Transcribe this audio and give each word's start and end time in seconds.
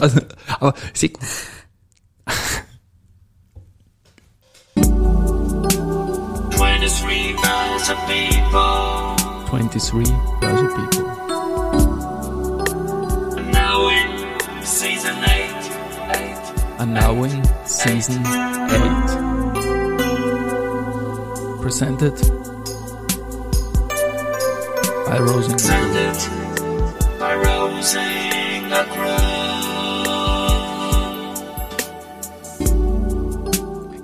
Also, 0.00 0.20
aber 0.60 0.74
gut. 1.08 1.18
Twenty-three 6.50 7.34
thousand 7.42 7.98
people 8.06 9.16
23 9.46 10.04
thousand 10.40 10.68
people. 10.76 11.06
are 13.36 13.50
now 13.50 13.88
in 13.88 14.64
season 14.64 15.16
eight. 15.24 15.70
Eight. 16.14 16.52
now 16.86 17.22
in 17.24 17.44
season 17.66 18.22
8. 18.24 18.30
Presented 21.60 22.14
by 25.06 25.18
Rosen. 25.18 25.52
Presented 25.52 26.16
by 27.18 27.34
Rosina 27.34 28.29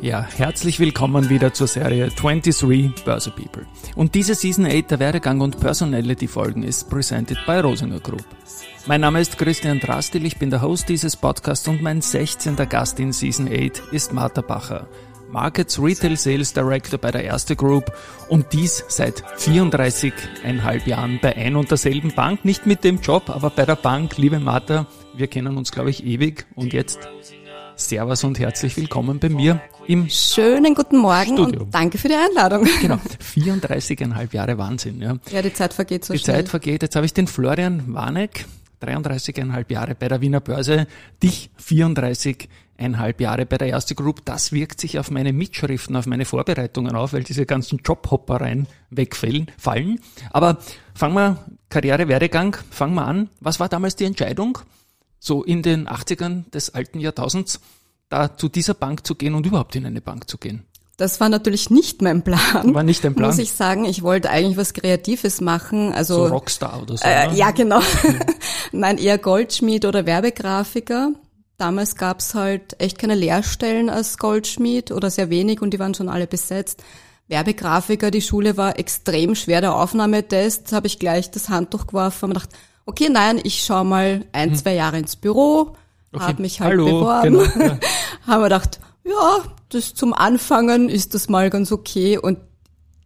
Ja, 0.06 0.24
herzlich 0.36 0.78
willkommen 0.78 1.30
wieder 1.30 1.52
zur 1.52 1.66
Serie 1.66 2.10
23 2.10 3.04
Börse 3.04 3.32
People. 3.32 3.66
Und 3.96 4.14
diese 4.14 4.36
Season 4.36 4.64
8 4.64 4.92
der 4.92 5.00
Werdegang 5.00 5.40
und 5.40 5.58
Personality 5.58 6.28
Folgen 6.28 6.62
ist 6.62 6.88
presented 6.88 7.36
by 7.44 7.58
Rosinger 7.58 7.98
Group. 7.98 8.24
Mein 8.86 9.00
Name 9.00 9.20
ist 9.20 9.36
Christian 9.36 9.80
Drastil, 9.80 10.24
ich 10.24 10.38
bin 10.38 10.50
der 10.50 10.62
Host 10.62 10.88
dieses 10.88 11.16
Podcasts 11.16 11.66
und 11.66 11.82
mein 11.82 12.02
16. 12.02 12.54
Gast 12.68 13.00
in 13.00 13.12
Season 13.12 13.48
8 13.48 13.82
ist 13.90 14.12
Martha 14.12 14.42
Bacher. 14.42 14.86
Markets 15.28 15.82
Retail 15.82 16.16
Sales 16.16 16.52
Director 16.52 17.00
bei 17.00 17.10
der 17.10 17.24
Erste 17.24 17.56
Group 17.56 17.90
und 18.28 18.52
dies 18.52 18.84
seit 18.86 19.24
34,5 19.24 20.86
Jahren 20.88 21.18
bei 21.20 21.34
ein 21.34 21.56
und 21.56 21.72
derselben 21.72 22.14
Bank. 22.14 22.44
Nicht 22.44 22.64
mit 22.64 22.84
dem 22.84 23.00
Job, 23.00 23.28
aber 23.28 23.50
bei 23.50 23.64
der 23.64 23.74
Bank. 23.74 24.18
Liebe 24.18 24.38
Martha, 24.38 24.86
wir 25.16 25.26
kennen 25.26 25.56
uns, 25.56 25.72
glaube 25.72 25.90
ich, 25.90 26.06
ewig 26.06 26.46
und 26.54 26.72
jetzt 26.72 27.08
Servus 27.76 28.24
und 28.24 28.38
herzlich 28.38 28.76
willkommen 28.76 29.18
bei 29.18 29.28
mir 29.28 29.60
im 29.86 30.08
Schönen 30.08 30.74
guten 30.74 30.96
Morgen 30.98 31.36
Studio. 31.36 31.62
und 31.62 31.74
danke 31.74 31.98
für 31.98 32.08
die 32.08 32.14
Einladung. 32.14 32.66
Genau, 32.80 32.98
34,5 33.34 34.34
Jahre 34.34 34.56
Wahnsinn. 34.58 35.00
Ja. 35.02 35.16
Ja, 35.30 35.42
die 35.42 35.52
Zeit 35.52 35.74
vergeht 35.74 36.04
so 36.04 36.14
Die 36.14 36.18
schnell. 36.18 36.36
Zeit 36.36 36.48
vergeht. 36.48 36.82
Jetzt 36.82 36.96
habe 36.96 37.04
ich 37.04 37.12
den 37.12 37.26
Florian 37.26 37.92
Warneck, 37.92 38.46
33,5 38.82 39.70
Jahre 39.70 39.94
bei 39.94 40.08
der 40.08 40.20
Wiener 40.22 40.40
Börse, 40.40 40.86
dich 41.22 41.50
34,5 41.62 43.20
Jahre 43.20 43.44
bei 43.46 43.58
der 43.58 43.68
Erste 43.68 43.94
Group. 43.94 44.24
Das 44.24 44.52
wirkt 44.52 44.80
sich 44.80 44.98
auf 44.98 45.10
meine 45.10 45.34
Mitschriften, 45.34 45.96
auf 45.96 46.06
meine 46.06 46.24
Vorbereitungen 46.24 46.96
auf, 46.96 47.12
weil 47.12 47.24
diese 47.24 47.44
ganzen 47.44 47.80
Jobhoppereien 47.84 48.66
wegfallen. 48.90 49.50
Fallen. 49.58 50.00
Aber 50.30 50.58
fangen 50.94 51.14
wir, 51.14 51.44
Karriere, 51.68 52.08
Werdegang, 52.08 52.56
fangen 52.70 52.94
wir 52.94 53.04
an. 53.04 53.28
Was 53.40 53.60
war 53.60 53.68
damals 53.68 53.96
die 53.96 54.04
Entscheidung, 54.04 54.58
so 55.18 55.42
in 55.42 55.62
den 55.62 55.88
80ern 55.88 56.50
des 56.50 56.74
alten 56.74 57.00
Jahrtausends, 57.00 57.60
da 58.08 58.36
zu 58.36 58.48
dieser 58.48 58.74
Bank 58.74 59.06
zu 59.06 59.14
gehen 59.14 59.34
und 59.34 59.46
überhaupt 59.46 59.74
in 59.76 59.86
eine 59.86 60.00
Bank 60.00 60.28
zu 60.28 60.38
gehen? 60.38 60.64
Das 60.96 61.20
war 61.20 61.28
natürlich 61.28 61.68
nicht 61.68 62.00
mein 62.00 62.22
Plan. 62.22 62.74
War 62.74 62.82
nicht 62.82 63.04
dein 63.04 63.14
Plan? 63.14 63.28
Muss 63.28 63.38
ich 63.38 63.52
sagen, 63.52 63.84
ich 63.84 64.02
wollte 64.02 64.30
eigentlich 64.30 64.56
was 64.56 64.72
Kreatives 64.72 65.42
machen. 65.42 65.92
Also 65.92 66.26
So 66.26 66.32
Rockstar 66.32 66.80
oder 66.80 66.96
so. 66.96 67.04
äh, 67.04 67.28
ne? 67.28 67.36
ja, 67.36 67.50
genau. 67.50 67.80
Nein, 68.72 68.96
eher 68.96 69.18
Goldschmied 69.18 69.84
oder 69.84 70.06
Werbegrafiker. 70.06 71.10
Damals 71.58 71.96
gab's 71.96 72.34
halt 72.34 72.80
echt 72.80 72.98
keine 72.98 73.14
Lehrstellen 73.14 73.90
als 73.90 74.16
Goldschmied 74.18 74.90
oder 74.90 75.10
sehr 75.10 75.28
wenig 75.28 75.60
und 75.60 75.72
die 75.72 75.78
waren 75.78 75.94
schon 75.94 76.08
alle 76.08 76.26
besetzt. 76.26 76.82
Werbegrafiker, 77.28 78.10
die 78.10 78.22
Schule 78.22 78.56
war 78.56 78.78
extrem 78.78 79.34
schwer, 79.34 79.60
der 79.60 79.74
Aufnahmetest, 79.74 80.72
habe 80.72 80.86
ich 80.86 80.98
gleich 80.98 81.30
das 81.30 81.48
Handtuch 81.48 81.88
geworfen 81.88 82.26
und 82.26 82.34
gedacht, 82.34 82.50
okay, 82.86 83.08
nein, 83.10 83.40
ich 83.42 83.62
schau 83.64 83.84
mal 83.84 84.24
ein, 84.32 84.54
zwei 84.56 84.74
Jahre 84.74 84.98
ins 84.98 85.16
Büro, 85.16 85.76
Okay. 86.12 86.24
habe 86.24 86.42
mich 86.42 86.60
halt 86.60 86.70
Hallo, 86.70 86.86
beworben. 86.86 87.22
genau, 87.30 87.44
ja. 87.66 87.78
haben 88.26 88.40
wir 88.40 88.44
gedacht, 88.44 88.80
ja, 89.04 89.38
das 89.68 89.92
zum 89.94 90.14
Anfangen 90.14 90.88
ist 90.88 91.12
das 91.14 91.28
mal 91.28 91.50
ganz 91.50 91.72
okay 91.72 92.16
und 92.16 92.38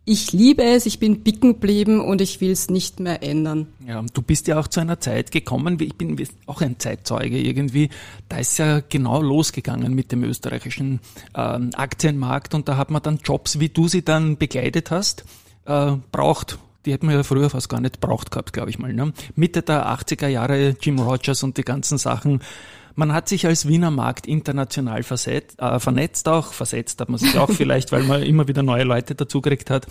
ich 0.05 0.33
liebe 0.33 0.63
es, 0.63 0.87
ich 0.87 0.99
bin 0.99 1.23
bicken 1.23 1.55
geblieben 1.55 2.01
und 2.01 2.21
ich 2.21 2.41
will 2.41 2.51
es 2.51 2.69
nicht 2.71 3.01
mehr 3.01 3.23
ändern. 3.23 3.69
Ja, 3.87 4.03
du 4.13 4.23
bist 4.23 4.49
ja 4.49 4.59
auch 4.59 4.67
zu 4.67 4.81
einer 4.81 4.99
Zeit 5.01 5.31
gekommen, 5.31 5.79
ich 5.81 5.95
bin 5.97 6.17
auch 6.47 6.61
ein 6.63 6.79
Zeitzeuge 6.79 7.39
irgendwie, 7.39 7.91
da 8.29 8.39
ist 8.39 8.59
ja 8.59 8.81
genau 8.81 9.21
losgegangen 9.23 9.95
mit 9.95 10.11
dem 10.13 10.25
österreichischen 10.25 11.01
ähm, 11.35 11.71
Aktienmarkt 11.75 12.55
und 12.55 12.69
da 12.69 12.77
hat 12.77 12.91
man 12.91 13.03
dann 13.03 13.19
Jobs, 13.25 13.61
wie 13.61 13.69
du 13.69 13.89
sie 13.89 14.03
dann 14.03 14.37
begleitet 14.37 14.91
hast, 14.91 15.25
äh, 15.67 15.93
braucht. 16.13 16.59
Die 16.87 16.93
hätten 16.93 17.09
wir 17.09 17.17
ja 17.17 17.23
früher 17.23 17.51
fast 17.51 17.69
gar 17.69 17.81
nicht 17.81 18.01
braucht 18.01 18.31
gehabt, 18.31 18.53
glaube 18.53 18.71
ich 18.71 18.79
mal. 18.79 18.93
Ne? 18.93 19.13
Mitte 19.35 19.63
der 19.63 19.87
80er 19.87 20.29
Jahre 20.29 20.77
Jim 20.81 20.99
Rogers 20.99 21.43
und 21.43 21.57
die 21.57 21.63
ganzen 21.63 21.99
Sachen. 21.99 22.41
Man 22.95 23.13
hat 23.13 23.29
sich 23.29 23.47
als 23.47 23.69
Wiener 23.69 23.91
Markt 23.91 24.27
international 24.27 25.03
versetzt, 25.03 25.59
äh, 25.61 25.79
vernetzt 25.79 26.29
auch, 26.29 26.53
versetzt 26.53 27.01
hat 27.01 27.09
man 27.09 27.19
sich 27.19 27.39
auch 27.39 27.51
vielleicht, 27.51 27.93
weil 27.93 28.03
man 28.03 28.23
immer 28.23 28.49
wieder 28.49 28.63
neue 28.63 28.85
Leute 28.85 29.15
dazugekriegt 29.15 29.71
hat. 29.71 29.87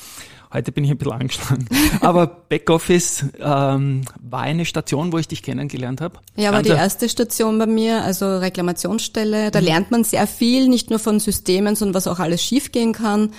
Heute 0.51 0.71
bin 0.71 0.83
ich 0.83 0.91
ein 0.91 0.97
bisschen 0.97 1.13
angeschlagen. 1.13 1.67
Aber 2.01 2.27
Backoffice 2.27 3.25
ähm, 3.39 4.01
war 4.19 4.41
eine 4.41 4.65
Station, 4.65 5.13
wo 5.13 5.17
ich 5.17 5.27
dich 5.27 5.43
kennengelernt 5.43 6.01
habe. 6.01 6.19
Ja, 6.35 6.51
war 6.51 6.63
die 6.63 6.69
erste 6.69 7.07
Station 7.07 7.57
bei 7.59 7.67
mir, 7.67 8.03
also 8.03 8.37
Reklamationsstelle. 8.37 9.47
Mhm. 9.47 9.51
Da 9.51 9.59
lernt 9.59 9.91
man 9.91 10.03
sehr 10.03 10.27
viel, 10.27 10.67
nicht 10.67 10.89
nur 10.89 10.99
von 10.99 11.19
Systemen, 11.19 11.75
sondern 11.75 11.95
was 11.95 12.07
auch 12.07 12.19
alles 12.19 12.43
schiefgehen 12.43 12.93
kann. 12.93 13.33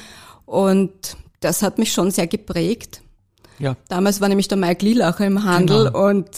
Und 0.47 1.17
das 1.41 1.63
hat 1.63 1.79
mich 1.79 1.93
schon 1.93 2.11
sehr 2.11 2.27
geprägt. 2.27 3.03
Ja, 3.61 3.77
Damals 3.89 4.21
war 4.21 4.29
nämlich 4.29 4.49
der 4.49 4.59
Mike 4.59 4.85
Lielacher 4.85 5.27
im 5.27 5.45
Handel 5.45 5.87
Genau. 5.87 6.09
und 6.09 6.29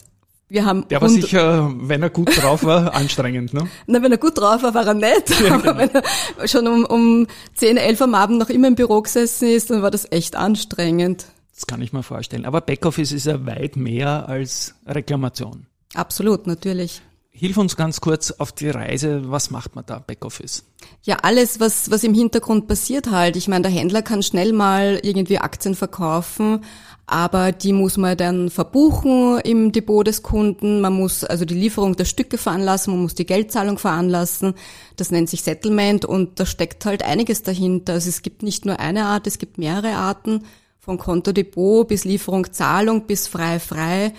wir 0.49 0.66
haben 0.66 0.87
der 0.88 1.00
war 1.00 1.09
sicher, 1.09 1.72
wenn 1.78 2.03
er 2.03 2.10
gut 2.10 2.31
drauf 2.43 2.62
war, 2.65 2.93
anstrengend. 2.94 3.55
Ne? 3.55 3.69
Na, 3.87 4.03
wenn 4.03 4.12
er 4.12 4.19
gut 4.19 4.37
drauf 4.38 4.62
war, 4.62 4.75
war 4.75 4.87
er 4.87 4.93
nett. 4.94 5.32
Aber 5.50 5.78
wenn 5.78 5.88
er 5.91 6.49
schon 6.49 6.66
um, 6.66 6.84
um 6.84 7.27
10, 7.55 7.78
11 7.78 8.03
am 8.03 8.15
Abend 8.15 8.38
noch 8.38 8.50
immer 8.50 8.69
im 8.69 8.75
Büro 8.75 9.00
gesessen 9.00 9.49
ist, 9.49 9.71
dann 9.71 9.81
war 9.81 9.91
das 9.91 10.06
echt 10.12 10.37
anstrengend. 10.37 11.25
Das 11.55 11.66
kann 11.66 11.81
ich 11.81 11.93
mir 11.94 12.03
vorstellen. 12.03 12.44
Aber 12.44 12.61
Backoffice 12.61 13.12
ist 13.12 13.25
ja 13.27 13.47
weit 13.47 13.77
mehr 13.77 14.28
als 14.28 14.75
Reklamation. 14.87 15.66
Absolut, 15.94 16.47
natürlich. 16.47 17.00
Hilf 17.34 17.56
uns 17.56 17.76
ganz 17.76 18.03
kurz 18.03 18.31
auf 18.31 18.53
die 18.53 18.69
Reise. 18.69 19.31
Was 19.31 19.50
macht 19.50 19.75
man 19.75 19.87
da, 19.87 19.98
Backoffice? 19.98 20.65
Ja, 21.03 21.16
alles, 21.22 21.60
was, 21.60 21.91
was 21.91 22.04
im 22.04 22.12
Hintergrund 22.12 22.69
passiert 22.69 23.10
halt. 23.10 23.37
Ich 23.37 23.48
meine, 23.48 23.62
der 23.62 23.70
Händler 23.70 24.03
kann 24.03 24.22
schnell 24.22 24.53
mal 24.53 25.00
irgendwie 25.03 25.38
Aktien 25.38 25.75
verkaufen, 25.75 26.62
aber 27.06 27.50
die 27.53 27.72
muss 27.72 27.97
man 27.97 28.19
dann 28.19 28.50
verbuchen 28.50 29.41
im 29.41 29.72
Depot 29.72 30.06
des 30.06 30.22
Kunden. 30.22 30.82
Man 30.82 30.93
muss 30.93 31.25
also 31.25 31.47
die 31.47 31.54
Lieferung 31.54 31.97
der 31.97 32.04
Stücke 32.04 32.37
veranlassen, 32.37 32.93
man 32.93 33.03
muss 33.03 33.15
die 33.15 33.26
Geldzahlung 33.26 33.78
veranlassen. 33.78 34.53
Das 34.97 35.10
nennt 35.10 35.31
sich 35.31 35.43
Settlement 35.43 36.04
und 36.04 36.38
da 36.38 36.44
steckt 36.44 36.84
halt 36.84 37.03
einiges 37.03 37.43
dahinter. 37.43 37.94
Also 37.94 38.10
es 38.10 38.20
gibt 38.20 38.43
nicht 38.43 38.66
nur 38.66 38.78
eine 38.78 39.06
Art, 39.06 39.26
es 39.26 39.38
gibt 39.38 39.56
mehrere 39.56 39.94
Arten. 39.94 40.44
Von 40.78 40.99
Konto-Depot 40.99 41.87
bis 41.87 42.04
Lieferung, 42.04 42.53
Zahlung 42.53 43.06
bis 43.06 43.28
frei-frei. 43.28 44.06
Äh, 44.06 44.12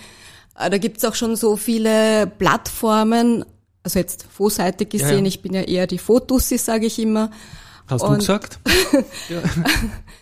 Da 0.56 0.78
gibt's 0.78 1.03
auch 1.06 1.16
schon 1.16 1.36
so 1.36 1.56
viele 1.58 2.28
Plattformen, 2.28 3.44
also 3.84 4.00
jetzt 4.00 4.25
Fosseite 4.31 4.86
gesehen, 4.86 5.25
ja. 5.25 5.30
ich 5.30 5.41
bin 5.41 5.53
ja 5.53 5.62
eher 5.62 5.88
die 5.88 5.97
Fotussi, 5.97 6.58
sage 6.58 6.86
ich 6.86 7.00
immer. 7.00 7.31
Hast 7.88 8.02
du 8.03 8.08
Und- 8.08 8.19
gesagt? 8.19 8.59
ja. 9.30 9.42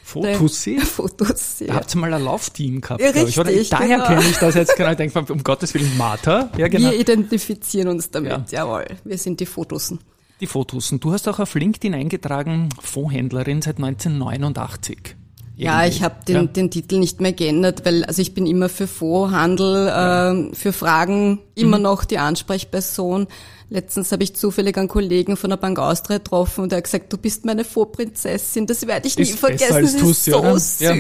Fotussi? 0.04 0.80
Fotussi. 0.80 1.68
Da 1.68 1.76
habt 1.76 1.94
ihr 1.96 2.00
mal 2.02 2.14
ein 2.14 2.24
Laufteam 2.24 2.82
gehabt, 2.82 3.02
Ja, 3.02 3.12
glaube 3.12 3.30
ich. 3.30 3.40
Oder? 3.40 3.50
richtig, 3.52 3.70
Daher 3.70 3.98
genau. 3.98 4.08
kenne 4.08 4.22
ich 4.30 4.38
das 4.38 4.56
jetzt 4.56 4.76
genau. 4.76 4.92
Ich 4.92 4.98
denke, 4.98 5.32
um 5.32 5.44
Gottes 5.44 5.74
Willen, 5.74 5.96
Martha. 5.98 6.50
Ja, 6.58 6.68
genau. 6.68 6.90
Wir 6.92 7.00
identifizieren 7.00 7.88
uns 7.90 8.10
damit, 8.10 8.32
Ja. 8.32 8.46
jawohl. 8.66 8.86
Wir 9.04 9.18
sind 9.18 9.40
die 9.40 9.46
Fotussen. 9.46 10.00
Die 10.40 10.48
Fotos. 10.48 10.92
Und 10.92 11.04
du 11.04 11.14
hast 11.14 11.28
auch 11.28 11.40
auf 11.40 11.54
LinkedIn 11.54 11.94
eingetragen, 11.94 12.70
Fondshändlerin 12.82 13.62
seit 13.62 13.78
1989. 13.78 15.16
Ja, 15.64 15.86
ich 15.86 16.02
habe 16.02 16.16
den, 16.28 16.36
Ja. 16.36 16.44
den 16.44 16.72
Titel 16.72 16.98
nicht 16.98 17.22
mehr 17.22 17.34
geändert, 17.34 17.86
weil 17.86 18.04
also 18.06 18.22
ich 18.22 18.34
bin 18.34 18.48
immer 18.48 18.68
für 18.70 18.88
Fondshandel, 18.88 19.92
ähm, 19.96 20.54
für 20.54 20.74
Fragen 20.74 21.40
immer 21.56 21.78
Mhm. 21.78 21.84
noch 21.84 22.04
die 22.06 22.18
Ansprechperson. 22.18 23.28
Letztens 23.70 24.12
habe 24.12 24.24
ich 24.24 24.34
zufällig 24.36 24.78
einen 24.78 24.88
Kollegen 24.90 25.38
von 25.38 25.50
der 25.50 25.58
Bank 25.58 25.80
Austria 25.80 26.18
getroffen 26.18 26.62
und 26.64 26.72
der 26.72 26.78
hat 26.78 26.84
gesagt, 26.86 27.14
du 27.14 27.18
bist 27.18 27.46
meine 27.46 27.64
Fondsprinzessin, 27.64 28.66
das 28.68 28.86
werde 28.88 29.08
ich 29.08 29.16
nie 29.18 29.24
Ist 29.24 29.32
besser 29.40 29.48
vergessen, 29.48 29.82
das 29.84 29.94
ist 29.94 30.00
Tussi, 30.00 30.32
so 30.32 30.40
oder? 30.40 30.58
Ja. 30.80 30.94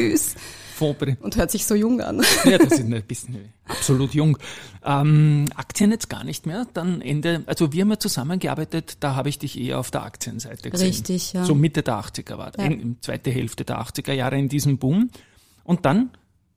Fonds- 0.81 1.17
Und 1.21 1.35
hört 1.37 1.51
sich 1.51 1.65
so 1.65 1.75
jung 1.75 2.01
an. 2.01 2.21
Ja, 2.45 2.57
das 2.57 2.73
ist 2.73 2.79
ein 2.81 3.03
bisschen 3.07 3.37
absolut 3.67 4.13
jung. 4.13 4.37
Ähm, 4.83 5.45
Aktien 5.55 5.91
jetzt 5.91 6.09
gar 6.09 6.23
nicht 6.23 6.45
mehr. 6.45 6.65
Dann 6.73 7.01
Ende, 7.01 7.43
also 7.45 7.71
wir 7.71 7.81
haben 7.81 7.91
ja 7.91 7.99
zusammengearbeitet, 7.99 8.97
da 8.99 9.15
habe 9.15 9.29
ich 9.29 9.39
dich 9.39 9.59
eher 9.59 9.79
auf 9.79 9.91
der 9.91 10.03
Aktienseite 10.03 10.69
gesehen. 10.71 10.87
Richtig, 10.87 11.33
ja. 11.33 11.45
So 11.45 11.55
Mitte 11.55 11.83
der 11.83 11.95
80er 11.99 12.37
war, 12.37 12.51
Ja. 12.57 12.65
in, 12.65 12.97
zweite 13.01 13.29
Hälfte 13.31 13.63
der 13.63 13.79
80er 13.79 14.13
Jahre 14.13 14.37
in 14.37 14.49
diesem 14.49 14.77
Boom. 14.77 15.09
Und 15.63 15.85
dann 15.85 16.09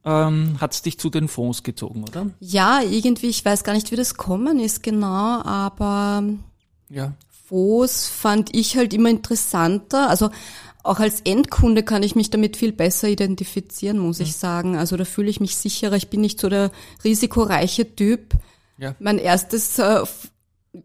ähm, 0.07 0.57
hat 0.61 0.73
es 0.75 0.83
dich 0.83 0.99
zu 0.99 1.11
den 1.11 1.29
Fonds 1.29 1.63
gezogen, 1.63 2.03
oder? 2.05 2.27
Ja, 2.41 2.81
irgendwie, 2.83 3.29
ich 3.29 3.45
weiß 3.45 3.65
gar 3.65 3.73
nicht, 3.75 3.91
wie 3.91 3.97
das 3.97 4.15
kommen 4.17 4.59
ist 4.59 4.83
genau, 4.83 5.43
aber 5.43 6.25
Ja. 6.91 7.13
Fonds 7.47 8.09
fand 8.09 8.55
ich 8.57 8.77
halt 8.77 8.95
immer 8.95 9.11
interessanter. 9.11 10.09
Also 10.09 10.31
auch 10.85 11.01
als 11.01 11.23
Endkunde 11.23 11.83
kann 11.83 12.03
ich 12.03 12.15
mich 12.15 12.31
damit 12.31 12.57
viel 12.57 12.73
besser 12.73 13.09
identifizieren, 13.09 13.99
muss 13.99 14.21
ich 14.21 14.37
sagen. 14.37 14.77
Also 14.77 14.97
da 14.97 15.05
fühle 15.05 15.31
ich 15.31 15.41
mich 15.41 15.57
sicherer. 15.57 15.97
Ich 15.97 16.09
bin 16.09 16.21
nicht 16.21 16.39
so 16.39 16.49
der 16.49 16.71
risikoreiche 17.03 17.97
Typ. 17.97 18.35
Ja. 18.79 18.95
Mein 18.99 19.19
erstes 19.19 19.79
äh, 19.79 20.03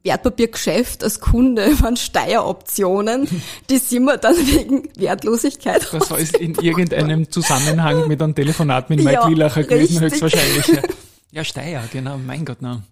Wertpapiergeschäft 0.03 1.03
als 1.03 1.19
Kunde 1.19 1.79
waren 1.81 1.97
Steueroptionen, 1.97 3.27
die 3.69 3.77
sind 3.77 4.03
wir 4.05 4.17
dann 4.17 4.35
wegen 4.35 4.87
Wertlosigkeit. 4.95 5.87
Das 5.91 6.09
heißt 6.11 6.37
in 6.37 6.55
irgendeinem 6.55 7.29
Zusammenhang 7.29 8.07
mit 8.07 8.21
einem 8.21 8.35
Telefonat 8.35 8.89
mit 8.89 8.99
Mike 9.03 9.11
Ja, 9.13 9.27
Wielacher 9.29 9.63
gewesen, 9.63 9.97
richtig. 9.97 10.21
höchstwahrscheinlich. 10.21 10.67
Ja. 10.67 10.81
ja, 11.31 11.43
Steyr, 11.43 11.83
genau, 11.91 12.17
mein 12.17 12.45
Gott, 12.45 12.57
na. 12.61 12.83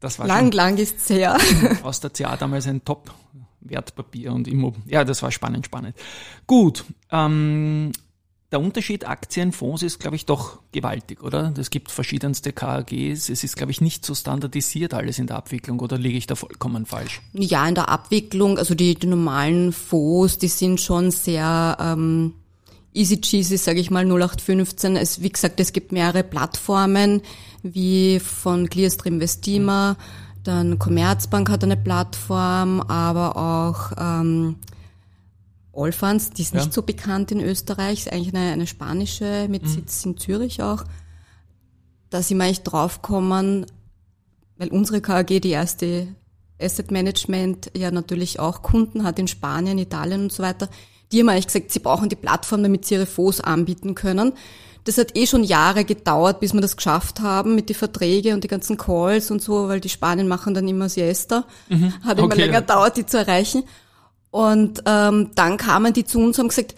Das 0.00 0.18
war 0.18 0.26
Lang, 0.26 0.50
lang 0.52 0.78
ist's 0.78 1.10
her. 1.10 1.38
schon 1.40 1.82
aus 1.84 2.00
der 2.00 2.10
CA 2.10 2.36
damals 2.36 2.66
ein 2.66 2.80
Top-Wertpapier 3.60 4.32
und 4.32 4.48
Immo. 4.48 4.74
Ja, 4.86 5.04
das 5.04 5.22
war 5.22 5.30
spannend, 5.30 5.66
spannend. 5.66 5.96
Gut, 6.46 6.84
ähm, 7.10 7.92
der 8.52 8.60
Unterschied 8.60 9.06
Aktienfonds 9.06 9.82
ist, 9.82 10.00
glaube 10.00 10.16
ich, 10.16 10.26
doch 10.26 10.58
gewaltig, 10.72 11.22
oder? 11.22 11.54
Es 11.56 11.70
gibt 11.70 11.90
verschiedenste 11.90 12.52
KAGs. 12.52 13.28
Es 13.28 13.44
ist, 13.44 13.56
glaube 13.56 13.70
ich, 13.70 13.80
nicht 13.80 14.04
so 14.04 14.14
standardisiert 14.14 14.92
alles 14.92 15.20
in 15.20 15.28
der 15.28 15.36
Abwicklung, 15.36 15.78
oder 15.78 15.96
liege 15.98 16.18
ich 16.18 16.26
da 16.26 16.34
vollkommen 16.34 16.84
falsch? 16.84 17.20
Ja, 17.32 17.66
in 17.68 17.76
der 17.76 17.88
Abwicklung, 17.88 18.58
also 18.58 18.74
die, 18.74 18.96
die 18.96 19.06
normalen 19.06 19.72
Fonds, 19.72 20.38
die 20.38 20.48
sind 20.48 20.80
schon 20.80 21.12
sehr 21.12 21.76
ähm, 21.80 22.34
easy 22.92 23.20
cheesy, 23.20 23.56
sage 23.56 23.78
ich 23.78 23.92
mal, 23.92 24.04
0815. 24.04 24.96
Es, 24.96 25.22
wie 25.22 25.30
gesagt, 25.30 25.60
es 25.60 25.72
gibt 25.72 25.92
mehrere 25.92 26.24
Plattformen, 26.24 27.22
wie 27.62 28.18
von 28.18 28.68
Clearstream 28.68 29.20
Vestima, 29.20 29.96
dann 30.44 30.78
Commerzbank 30.78 31.50
hat 31.50 31.62
eine 31.64 31.76
Plattform, 31.76 32.80
aber 32.80 33.36
auch 33.36 33.92
ähm, 33.98 34.56
Allfunds, 35.72 36.30
die 36.30 36.42
ist 36.42 36.54
Ja. 36.54 36.60
nicht 36.60 36.72
so 36.72 36.82
bekannt 36.82 37.30
in 37.32 37.40
Österreich, 37.40 38.00
ist 38.00 38.12
eigentlich 38.12 38.34
eine, 38.34 38.52
eine 38.52 38.66
spanische 38.66 39.46
mit 39.48 39.68
Sitz 39.68 40.04
in 40.04 40.16
Zürich 40.16 40.62
auch. 40.62 40.84
Da 42.10 42.22
sind 42.22 42.38
wir 42.38 42.44
eigentlich 42.44 42.62
draufgekommen, 42.62 43.66
weil 44.56 44.68
unsere 44.68 45.00
KAG, 45.00 45.26
die 45.40 45.50
erste 45.50 46.08
Asset 46.60 46.90
Management, 46.90 47.70
ja 47.76 47.90
natürlich 47.90 48.40
auch 48.40 48.62
Kunden 48.62 49.04
hat 49.04 49.18
in 49.18 49.28
Spanien, 49.28 49.78
Italien 49.78 50.22
und 50.24 50.32
so 50.32 50.42
weiter. 50.42 50.68
Die 51.12 51.20
haben 51.20 51.28
eigentlich 51.28 51.46
gesagt, 51.46 51.70
sie 51.72 51.78
brauchen 51.78 52.08
die 52.08 52.16
Plattform, 52.16 52.62
damit 52.62 52.84
sie 52.84 52.94
ihre 52.94 53.06
Fonds 53.06 53.40
anbieten 53.40 53.94
können. 53.94 54.32
Das 54.84 54.96
hat 54.98 55.16
eh 55.16 55.26
schon 55.26 55.44
Jahre 55.44 55.84
gedauert, 55.84 56.40
bis 56.40 56.54
wir 56.54 56.60
das 56.60 56.76
geschafft 56.76 57.20
haben 57.20 57.54
mit 57.54 57.68
die 57.68 57.74
Verträge 57.74 58.34
und 58.34 58.44
die 58.44 58.48
ganzen 58.48 58.76
Calls 58.76 59.30
und 59.30 59.42
so, 59.42 59.68
weil 59.68 59.80
die 59.80 59.88
Spanien 59.88 60.26
machen 60.28 60.54
dann 60.54 60.66
immer 60.68 60.88
Siesta. 60.88 61.44
Hat 62.02 62.18
immer 62.18 62.26
Okay. 62.26 62.46
länger 62.46 62.60
gedauert, 62.60 62.96
die 62.96 63.06
zu 63.06 63.18
erreichen. 63.18 63.64
Und 64.30 64.82
ähm, 64.86 65.30
dann 65.34 65.56
kamen 65.56 65.92
die 65.92 66.04
zu 66.04 66.18
uns 66.18 66.38
und 66.38 66.44
haben 66.44 66.48
gesagt, 66.48 66.74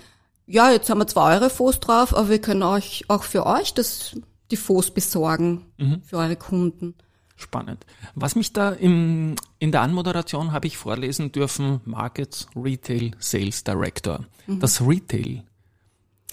ja, 0.46 0.70
jetzt 0.70 0.90
haben 0.90 0.98
wir 0.98 1.06
zwar 1.06 1.32
eure 1.34 1.50
Fonds 1.50 1.80
drauf, 1.80 2.14
aber 2.16 2.28
wir 2.28 2.40
können 2.40 2.62
euch 2.62 3.04
auch 3.08 3.22
für 3.22 3.46
euch 3.46 3.74
das, 3.74 4.16
die 4.50 4.56
Fonds 4.56 4.90
besorgen 4.90 5.66
für 6.04 6.16
eure 6.16 6.36
Kunden. 6.36 6.94
Spannend. 7.36 7.84
Was 8.14 8.36
mich 8.36 8.52
da 8.52 8.70
im, 8.70 9.34
in 9.58 9.72
der 9.72 9.82
Anmoderation 9.82 10.52
habe 10.52 10.66
ich 10.66 10.76
vorlesen 10.76 11.32
dürfen, 11.32 11.80
Markets 11.84 12.46
Retail 12.56 13.12
Sales 13.18 13.64
Director. 13.64 14.20
Das 14.46 14.80
Retail 14.80 15.42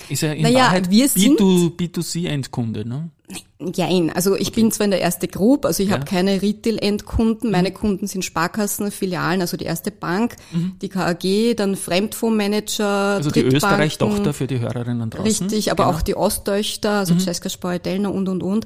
ist 0.08 0.22
ja 0.22 0.32
in 0.32 0.38
Mhm. 0.38 0.44
Naja, 0.44 0.60
Wahrheit 0.66 0.90
wir 0.90 1.08
sind- 1.10 1.40
B2, 1.40 1.76
B2C-Endkunde, 1.76 2.88
ne? 2.88 3.10
Jein, 3.76 4.10
also 4.12 4.36
ich 4.36 4.54
bin 4.54 4.72
zwar 4.72 4.86
in 4.86 4.92
der 4.92 5.02
erste 5.02 5.28
Group, 5.28 5.66
also 5.66 5.84
ich 5.84 5.90
Ja. 5.90 5.96
habe 5.96 6.06
keine 6.06 6.42
Retail-Endkunden, 6.42 7.52
meine 7.52 7.72
Kunden 7.72 8.08
sind 8.08 8.26
Sparkassen, 8.26 8.90
Filialen, 8.90 9.42
also 9.42 9.56
die 9.58 9.66
erste 9.66 9.92
Bank, 9.92 10.36
die 10.82 10.90
KAG, 10.90 11.54
dann 11.56 11.76
Fremdfondsmanager, 11.76 12.86
Also 13.18 13.30
die 13.32 13.42
Österreich-Tochter 13.42 14.34
für 14.34 14.48
die 14.48 14.60
Hörerinnen 14.60 15.10
draußen. 15.10 15.48
Richtig, 15.48 15.72
aber 15.72 15.86
Genau. 15.86 15.98
auch 15.98 16.02
die 16.02 16.16
Osttöchter, 16.16 16.92
also 16.92 17.16
Cesca 17.20 17.50
Spar, 17.50 17.80
Dellner 17.80 18.14
und, 18.14 18.30
und, 18.30 18.42
und. 18.44 18.66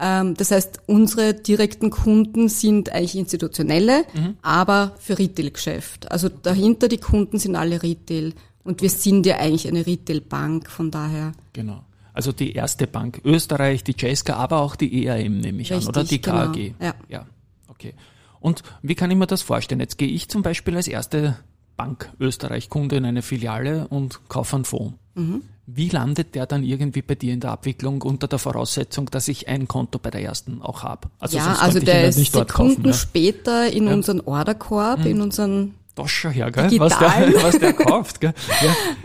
Ähm, 0.00 0.34
das 0.34 0.50
heißt, 0.50 0.80
unsere 0.86 1.34
direkten 1.34 1.90
Kunden 1.90 2.48
sind 2.48 2.90
eigentlich 2.92 3.14
institutionelle, 3.16 4.04
aber 4.40 4.94
für 4.98 5.18
Retail-Geschäft. 5.18 6.10
Also 6.10 6.28
dahinter 6.30 6.88
die 6.88 6.98
Kunden 6.98 7.38
sind 7.38 7.54
alle 7.56 7.82
Retail. 7.82 8.32
Und 8.64 8.82
wir 8.82 8.90
sind 8.90 9.26
ja 9.26 9.38
eigentlich 9.38 9.66
eine 9.66 9.86
Retail-Bank, 9.86 10.70
von 10.70 10.90
daher. 10.90 11.32
Genau. 11.52 11.84
Also 12.14 12.32
die 12.32 12.52
erste 12.52 12.86
Bank 12.86 13.20
Österreich, 13.24 13.84
die 13.84 13.94
Cesca, 13.98 14.34
aber 14.34 14.60
auch 14.60 14.76
die 14.76 15.06
EAM 15.06 15.38
nehme 15.38 15.62
ich 15.62 15.72
an, 15.72 15.80
oder? 15.86 16.04
Die 16.04 16.14
Richtig, 16.16 16.22
genau. 16.22 16.52
KAG. 16.52 16.74
Ja. 16.80 16.94
ja. 17.08 17.26
Okay. 17.68 17.94
Und 18.38 18.62
wie 18.82 18.94
kann 18.94 19.10
ich 19.10 19.16
mir 19.16 19.26
das 19.26 19.42
vorstellen? 19.42 19.80
Jetzt 19.80 19.98
gehe 19.98 20.08
ich 20.08 20.28
zum 20.28 20.42
Beispiel 20.42 20.76
als 20.76 20.88
erste 20.88 21.38
Bank 21.76 22.12
Österreich-Kunde 22.20 22.96
in 22.96 23.04
eine 23.04 23.22
Filiale 23.22 23.88
und 23.88 24.28
kaufe 24.28 24.56
einen 24.56 24.64
Fonds. 24.64 24.94
Mhm. 25.14 25.42
Wie 25.66 25.88
landet 25.88 26.34
der 26.34 26.46
dann 26.46 26.64
irgendwie 26.64 27.02
bei 27.02 27.14
dir 27.14 27.32
in 27.32 27.40
der 27.40 27.52
Abwicklung 27.52 28.02
unter 28.02 28.26
der 28.26 28.38
Voraussetzung, 28.38 29.06
dass 29.10 29.28
ich 29.28 29.48
ein 29.48 29.68
Konto 29.68 29.98
bei 29.98 30.10
der 30.10 30.22
ersten 30.22 30.60
auch 30.60 30.82
habe? 30.82 31.08
Also 31.18 31.38
ja, 31.38 31.54
also 31.54 31.78
der 31.78 32.02
ja 32.02 32.08
ist 32.08 32.18
nicht 32.18 32.34
dort 32.34 32.48
Sekunden 32.48 32.74
kaufen. 32.74 32.86
Ja. 32.86 32.92
später 32.92 33.72
in 33.72 33.86
unseren 33.86 34.20
Orderkorb, 34.20 35.06
in 35.06 35.20
unseren 35.20 35.74
Das 35.94 36.10
schau 36.10 36.30
her, 36.30 36.50
gell? 36.50 36.70
Was 36.78 36.98
der, 36.98 37.34
was 37.42 37.58
der 37.58 37.72
kauft. 37.74 38.20
Gell? 38.20 38.32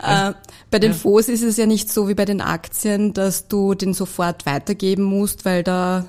Ja. 0.00 0.30
Äh, 0.30 0.34
bei 0.70 0.78
den 0.78 0.94
Fonds 0.94 1.28
ist 1.28 1.42
es 1.42 1.56
ja 1.56 1.66
nicht 1.66 1.90
so 1.90 2.08
wie 2.08 2.14
bei 2.14 2.24
den 2.24 2.40
Aktien, 2.40 3.12
dass 3.12 3.48
du 3.48 3.74
den 3.74 3.94
sofort 3.94 4.46
weitergeben 4.46 5.02
musst, 5.02 5.44
weil 5.44 5.62
da 5.62 6.08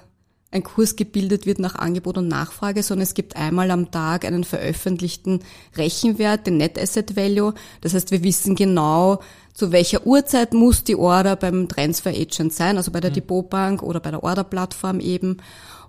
ein 0.51 0.63
Kurs 0.63 0.95
gebildet 0.95 1.45
wird 1.45 1.59
nach 1.59 1.75
Angebot 1.75 2.17
und 2.17 2.27
Nachfrage, 2.27 2.81
sondern 2.81 3.03
es 3.03 3.13
gibt 3.13 3.35
einmal 3.35 3.69
am 3.71 3.91
Tag 3.91 4.25
einen 4.25 4.43
veröffentlichten 4.43 5.41
Rechenwert, 5.77 6.47
den 6.47 6.57
Net 6.57 6.79
Asset 6.79 7.15
Value. 7.15 7.53
Das 7.81 7.93
heißt, 7.93 8.11
wir 8.11 8.23
wissen 8.23 8.55
genau, 8.55 9.19
zu 9.53 9.71
welcher 9.71 10.07
Uhrzeit 10.07 10.53
muss 10.53 10.83
die 10.83 10.95
Order 10.95 11.35
beim 11.35 11.67
Transfer 11.67 12.09
Agent 12.09 12.53
sein, 12.53 12.77
also 12.77 12.91
bei 12.91 12.99
der 12.99 13.11
Depotbank 13.11 13.83
oder 13.83 13.99
bei 13.99 14.09
der 14.09 14.23
Orderplattform 14.23 14.99
eben. 15.01 15.37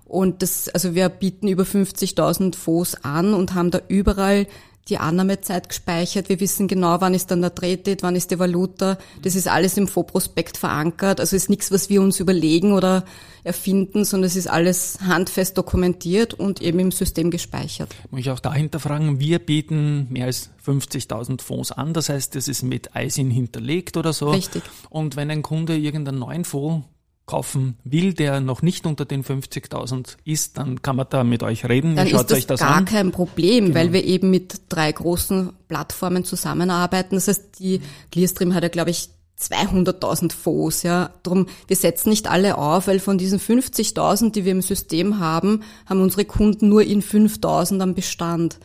Und 0.05 0.41
das, 0.43 0.69
also 0.69 0.93
wir 0.93 1.09
bieten 1.09 1.47
über 1.47 1.63
50.000 1.63 2.55
Fonds 2.55 3.03
an 3.03 3.33
und 3.33 3.55
haben 3.55 3.71
da 3.71 3.79
überall 3.87 4.45
die 4.89 4.97
Annahmezeit 4.97 5.69
gespeichert. 5.69 6.29
Wir 6.29 6.39
wissen 6.39 6.67
genau, 6.67 6.99
wann 7.01 7.13
ist 7.13 7.31
dann 7.31 7.41
der 7.41 7.53
Trade-Date, 7.53 8.03
wann 8.03 8.15
ist 8.15 8.31
die 8.31 8.39
Valuta. 8.39 8.97
Das 9.21 9.35
ist 9.35 9.47
alles 9.47 9.77
im 9.77 9.87
Fondsprospekt 9.87 10.57
verankert. 10.57 11.19
Also 11.19 11.35
ist 11.35 11.49
nichts, 11.49 11.71
was 11.71 11.89
wir 11.89 12.01
uns 12.01 12.19
überlegen 12.19 12.73
oder 12.73 13.05
erfinden, 13.43 14.05
sondern 14.05 14.27
es 14.27 14.35
ist 14.35 14.47
alles 14.47 14.99
handfest 15.01 15.57
dokumentiert 15.57 16.33
und 16.33 16.61
eben 16.61 16.79
im 16.79 16.91
System 16.91 17.31
gespeichert. 17.31 17.95
Muss 18.09 18.21
ich 18.21 18.29
auch 18.29 18.39
dahinter 18.39 18.79
fragen, 18.79 19.19
wir 19.19 19.39
bieten 19.39 20.07
mehr 20.09 20.25
als 20.25 20.51
50.000 20.65 21.41
Fonds 21.41 21.71
an, 21.71 21.93
das 21.93 22.09
heißt, 22.09 22.35
das 22.35 22.47
ist 22.47 22.63
mit 22.63 22.91
ISIN 22.95 23.31
hinterlegt 23.31 23.97
oder 23.97 24.13
so. 24.13 24.29
Richtig. 24.29 24.63
Und 24.89 25.15
wenn 25.15 25.31
ein 25.31 25.41
Kunde 25.41 25.75
irgendeinen 25.75 26.19
neuen 26.19 26.45
Fonds 26.45 26.85
kaufen 27.31 27.77
will, 27.85 28.13
der 28.13 28.41
noch 28.41 28.61
nicht 28.61 28.85
unter 28.85 29.05
den 29.05 29.23
50.000 29.23 30.17
ist, 30.25 30.57
dann 30.57 30.81
kann 30.81 30.97
man 30.97 31.07
da 31.09 31.23
mit 31.23 31.43
euch 31.43 31.67
reden. 31.67 31.95
Dann 31.95 32.09
schaut 32.09 32.21
ist 32.23 32.31
das, 32.31 32.37
euch 32.39 32.47
das 32.47 32.59
gar 32.59 32.75
an. 32.75 32.85
Genau. 32.85 32.97
kein 32.97 33.11
Problem, 33.11 33.73
weil 33.73 33.93
wir 33.93 34.03
eben 34.03 34.29
mit 34.29 34.63
drei 34.67 34.91
großen 34.91 35.53
Plattformen 35.69 36.25
zusammenarbeiten. 36.25 37.15
Das 37.15 37.29
heißt, 37.29 37.59
die 37.59 37.81
Clearstream 38.11 38.53
hat 38.53 38.63
ja, 38.63 38.69
glaube 38.69 38.89
ich, 38.89 39.09
200.000 39.39 40.33
Fonds, 40.33 40.83
ja. 40.83 41.11
Drum, 41.23 41.47
wir 41.67 41.75
setzen 41.77 42.09
nicht 42.09 42.29
alle 42.29 42.57
auf, 42.57 42.87
weil 42.87 42.99
von 42.99 43.17
diesen 43.17 43.39
50.000, 43.39 44.33
die 44.33 44.43
wir 44.43 44.51
im 44.51 44.61
System 44.61 45.19
haben, 45.19 45.63
haben 45.85 46.01
unsere 46.01 46.25
Kunden 46.25 46.67
nur 46.67 46.83
in 46.83 47.01
5.000 47.01 47.81
am 47.81 47.95
Bestand. 47.95 48.59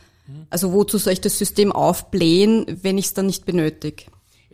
Also 0.49 0.73
wozu 0.73 0.97
soll 0.97 1.13
ich 1.13 1.21
das 1.21 1.37
System 1.37 1.71
aufblähen, 1.71 2.65
wenn 2.81 2.97
ich 2.97 3.05
es 3.05 3.13
dann 3.13 3.27
nicht 3.27 3.45
benötige? 3.45 4.03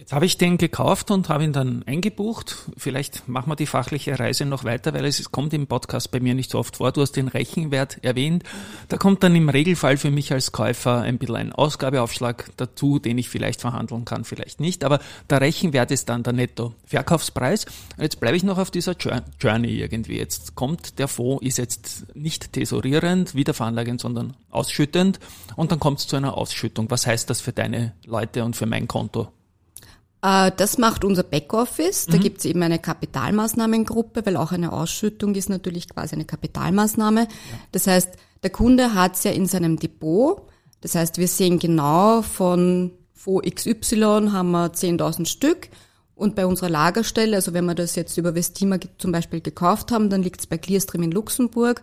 Jetzt 0.03 0.11
habe 0.11 0.25
ich 0.25 0.37
den 0.37 0.57
gekauft 0.57 1.11
und 1.11 1.29
habe 1.29 1.45
ihn 1.45 1.53
dann 1.53 1.83
eingebucht. 1.83 2.69
Vielleicht 2.75 3.29
machen 3.29 3.49
wir 3.49 3.55
die 3.55 3.65
fachliche 3.65 4.19
Reise 4.19 4.43
noch 4.43 4.65
weiter, 4.65 4.93
weil 4.93 5.05
es 5.05 5.31
kommt 5.31 5.53
im 5.53 5.65
Podcast 5.65 6.11
bei 6.11 6.19
mir 6.19 6.33
nicht 6.33 6.51
so 6.51 6.59
oft 6.59 6.75
vor. 6.75 6.91
Du 6.91 6.99
hast 6.99 7.13
den 7.13 7.29
Rechenwert 7.29 8.03
erwähnt. 8.03 8.43
Da 8.89 8.97
kommt 8.97 9.23
dann 9.23 9.33
im 9.33 9.47
Regelfall 9.47 9.95
für 9.95 10.11
mich 10.11 10.33
als 10.33 10.51
Käufer 10.51 10.99
ein 11.03 11.19
bisschen 11.19 11.37
ein 11.37 11.53
Ausgabeaufschlag 11.53 12.51
dazu, 12.57 12.99
den 12.99 13.17
ich 13.17 13.29
vielleicht 13.29 13.61
verhandeln 13.61 14.03
kann, 14.03 14.25
vielleicht 14.25 14.59
nicht. 14.59 14.83
Aber 14.83 14.99
der 15.29 15.39
Rechenwert 15.39 15.89
ist 15.89 16.09
dann 16.09 16.21
der 16.21 16.33
Netto-Verkaufspreis. 16.33 17.65
Jetzt 17.97 18.19
bleibe 18.19 18.35
ich 18.35 18.43
noch 18.43 18.57
auf 18.57 18.71
dieser 18.71 18.97
Jour- 18.97 19.23
Journey 19.39 19.79
irgendwie. 19.79 20.17
Jetzt 20.17 20.53
kommt 20.55 20.99
der 20.99 21.07
Fonds, 21.07 21.45
ist 21.45 21.57
jetzt 21.59 22.13
nicht 22.13 22.51
tesorierend, 22.51 23.35
wiederveranlagend, 23.35 24.01
sondern 24.01 24.35
ausschüttend. 24.49 25.21
Und 25.55 25.71
dann 25.71 25.79
kommt 25.79 25.99
es 25.99 26.07
zu 26.07 26.17
einer 26.17 26.37
Ausschüttung. 26.37 26.91
Was 26.91 27.07
heißt 27.07 27.29
das 27.29 27.39
für 27.39 27.53
deine 27.53 27.93
Leute 28.05 28.43
und 28.43 28.57
für 28.57 28.65
mein 28.65 28.89
Konto? 28.89 29.31
Äh, 30.23 30.51
Das 30.55 30.77
macht 30.79 31.03
unser 31.03 31.23
Backoffice. 31.23 32.07
Da 32.07 32.17
gibt's 32.17 32.45
eben 32.45 32.63
eine 32.63 32.79
Kapitalmaßnahmengruppe, 32.79 34.25
weil 34.25 34.37
auch 34.37 34.51
eine 34.51 34.71
Ausschüttung 34.71 35.35
ist 35.35 35.49
natürlich 35.49 35.89
quasi 35.89 36.15
eine 36.15 36.25
Kapitalmaßnahme. 36.25 37.27
Das 37.71 37.85
heißt, 37.85 38.09
der 38.41 38.49
Kunde 38.49 38.95
hat's 38.95 39.23
ja 39.23 39.31
in 39.31 39.45
seinem 39.45 39.77
Depot. 39.77 40.41
Das 40.81 40.95
heißt, 40.95 41.17
wir 41.17 41.27
sehen 41.27 41.59
genau 41.59 42.21
von 42.21 42.91
Fonds 43.13 43.47
XY 43.49 44.29
haben 44.31 44.51
wir 44.51 44.73
10.000 44.73 45.25
Stück. 45.25 45.69
Und 46.15 46.35
bei 46.35 46.45
unserer 46.45 46.69
Lagerstelle, 46.69 47.35
also 47.35 47.53
wenn 47.53 47.65
wir 47.65 47.75
das 47.75 47.95
jetzt 47.95 48.17
über 48.17 48.33
Vestima 48.35 48.77
zum 48.97 49.11
Beispiel 49.11 49.41
gekauft 49.41 49.91
haben, 49.91 50.09
dann 50.09 50.21
liegt's 50.23 50.45
bei 50.45 50.57
Clearstream 50.57 51.03
in 51.03 51.11
Luxemburg. 51.11 51.81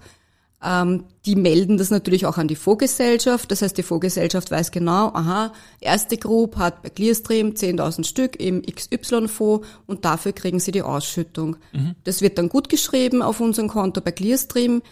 Ähm, 0.63 1.05
die 1.25 1.37
melden 1.37 1.79
das 1.79 1.91
natürlich 1.91 2.27
auch 2.27 2.37
an 2.37 2.49
die 2.49 2.57
Fondsgesellschaft. 2.57 3.51
Das 3.51 3.63
heißt, 3.63 3.77
die 3.79 3.83
Fondsgesellschaft 3.83 4.51
weiß 4.51 4.71
genau, 4.73 5.09
aha, 5.09 5.53
erste 5.81 6.17
Group 6.19 6.57
hat 6.57 6.83
bei 6.83 6.91
Clearstream 6.91 7.51
10.000 7.51 8.05
Stück 8.05 8.39
im 8.39 8.63
XY-Fonds 8.63 9.67
und 9.87 10.05
dafür 10.05 10.33
kriegen 10.33 10.61
sie 10.61 10.73
die 10.73 10.83
Ausschüttung. 10.83 11.57
Das 12.05 12.21
wird 12.21 12.37
dann 12.37 12.49
gut 12.51 12.69
geschrieben 12.69 13.23
auf 13.23 13.41
unserem 13.41 13.69
Konto 13.69 14.01
bei 14.01 14.13
Clearstream 14.13 14.83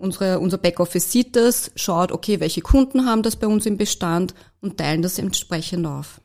Unsere, 0.00 0.38
unser 0.38 0.58
Backoffice 0.58 1.10
sieht 1.10 1.34
das, 1.34 1.72
schaut, 1.74 2.12
okay, 2.12 2.38
welche 2.38 2.60
Kunden 2.60 3.04
haben 3.04 3.24
das 3.24 3.34
bei 3.34 3.48
uns 3.48 3.66
im 3.66 3.76
Bestand 3.76 4.32
und 4.60 4.76
teilen 4.78 5.02
das 5.02 5.18
entsprechend 5.18 5.86
auf. 5.88 6.20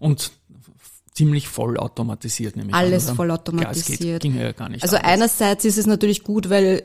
Und 0.00 0.32
ziemlich 1.14 1.46
voll 1.46 1.76
automatisiert 1.78 2.56
nämlich 2.56 2.74
Alles 2.74 3.04
an, 3.04 3.10
oder? 3.10 3.16
voll 3.16 3.28
Ja, 3.28 3.34
es 3.34 3.40
automatisiert. 3.42 4.00
geht, 4.00 4.22
ging 4.22 4.36
ja 4.40 4.50
gar 4.50 4.68
nicht 4.68 4.82
Also 4.82 4.96
anders. 4.96 5.08
einerseits 5.12 5.64
ist 5.64 5.78
es 5.78 5.86
natürlich 5.86 6.24
gut, 6.24 6.50
weil 6.50 6.82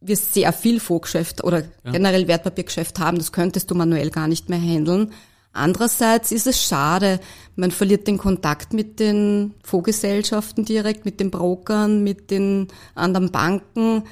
wir 0.00 0.16
sehr 0.16 0.52
viel 0.52 0.80
Fondsgeschäft 0.80 1.44
oder 1.44 1.62
generell 1.84 2.26
Wertpapiergeschäft 2.26 2.98
haben, 2.98 3.18
das 3.18 3.32
könntest 3.32 3.70
du 3.70 3.74
manuell 3.74 4.10
gar 4.10 4.28
nicht 4.28 4.48
mehr 4.48 4.60
handeln. 4.60 5.12
Andererseits 5.52 6.30
ist 6.30 6.46
es 6.46 6.62
schade, 6.62 7.20
man 7.56 7.70
verliert 7.70 8.06
den 8.06 8.18
Kontakt 8.18 8.72
mit 8.72 9.00
den 9.00 9.54
Fondsgesellschaften 9.64 10.64
direkt, 10.64 11.04
mit 11.04 11.18
den 11.18 11.30
Brokern, 11.30 12.04
mit 12.04 12.30
den 12.30 12.68
anderen 12.94 13.32
Banken, 13.32 14.04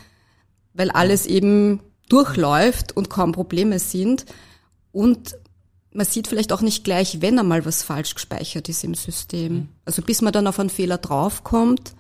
weil 0.75 0.90
alles 0.90 1.26
eben 1.26 1.80
durchläuft 2.09 2.97
und 2.97 3.09
kaum 3.09 3.33
Probleme 3.33 3.78
sind. 3.78 4.26
Und 4.90 5.37
man 5.92 6.07
sieht 6.07 6.26
vielleicht 6.26 6.52
auch 6.52 6.61
nicht 6.61 6.85
gleich, 6.85 7.21
wenn 7.21 7.38
einmal 7.38 7.64
was 7.64 7.83
falsch 7.83 8.14
gespeichert 8.14 8.68
ist 8.68 8.85
im 8.85 8.95
System. 8.95 9.68
Also 9.85 10.02
bis 10.02 10.23
man 10.23 10.33
dann 10.33 10.47
auf 10.47 10.59
einen 10.59 10.71
Fehler 10.71 10.99
draufkommt, 10.99 11.95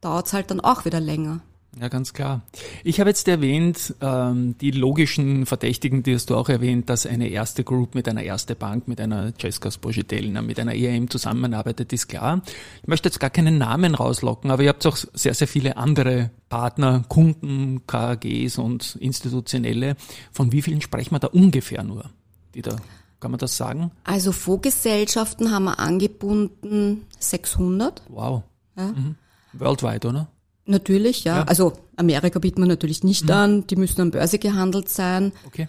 dauert 0.00 0.26
es 0.26 0.32
halt 0.32 0.50
dann 0.50 0.60
auch 0.60 0.84
wieder 0.84 1.00
länger. 1.00 1.40
Ja, 1.80 1.88
ganz 1.88 2.12
klar. 2.12 2.42
Ich 2.84 3.00
habe 3.00 3.08
jetzt 3.08 3.26
erwähnt, 3.28 3.94
ähm, 4.02 4.56
die 4.58 4.72
logischen 4.72 5.46
Verdächtigen, 5.46 6.02
die 6.02 6.14
hast 6.14 6.28
du 6.28 6.36
auch 6.36 6.50
erwähnt, 6.50 6.90
dass 6.90 7.06
eine 7.06 7.28
erste 7.28 7.64
Group 7.64 7.94
mit 7.94 8.06
einer 8.08 8.22
erste 8.22 8.54
Bank, 8.54 8.88
mit 8.88 9.00
einer 9.00 9.32
Cescas 9.40 9.78
Bogetelna, 9.78 10.42
mit 10.42 10.60
einer 10.60 10.74
ERM 10.74 11.08
zusammenarbeitet, 11.08 11.92
ist 11.94 12.08
klar. 12.08 12.42
Ich 12.82 12.88
möchte 12.88 13.08
jetzt 13.08 13.20
gar 13.20 13.30
keinen 13.30 13.56
Namen 13.56 13.94
rauslocken, 13.94 14.50
aber 14.50 14.62
ihr 14.64 14.68
habt 14.68 14.86
auch 14.86 14.98
sehr, 15.14 15.32
sehr 15.32 15.48
viele 15.48 15.78
andere 15.78 16.30
Partner, 16.50 17.04
Kunden, 17.08 17.86
KAGs 17.86 18.58
und 18.58 18.96
institutionelle. 18.96 19.96
Von 20.30 20.52
wie 20.52 20.60
vielen 20.60 20.82
sprechen 20.82 21.14
wir 21.14 21.20
da 21.20 21.28
ungefähr 21.28 21.84
nur? 21.84 22.10
Die 22.54 22.60
da, 22.60 22.76
kann 23.18 23.30
man 23.30 23.38
das 23.38 23.56
sagen? 23.56 23.92
Also 24.04 24.32
Fondsgesellschaften 24.32 25.50
haben 25.50 25.64
wir 25.64 25.78
angebunden 25.78 27.06
600. 27.18 28.02
Wow. 28.10 28.42
Ja. 28.76 28.88
Mhm. 28.88 29.16
Worldwide, 29.54 30.08
oder? 30.08 30.28
Natürlich, 30.64 31.24
ja. 31.24 31.38
Ja. 31.38 31.44
Also 31.44 31.72
Amerika 31.96 32.38
bieten 32.38 32.62
wir 32.62 32.68
natürlich 32.68 33.02
nicht 33.02 33.30
an, 33.30 33.66
die 33.66 33.76
müssen 33.76 34.00
an 34.00 34.10
Börse 34.10 34.38
gehandelt 34.38 34.88
sein. 34.88 35.32
Okay. 35.46 35.68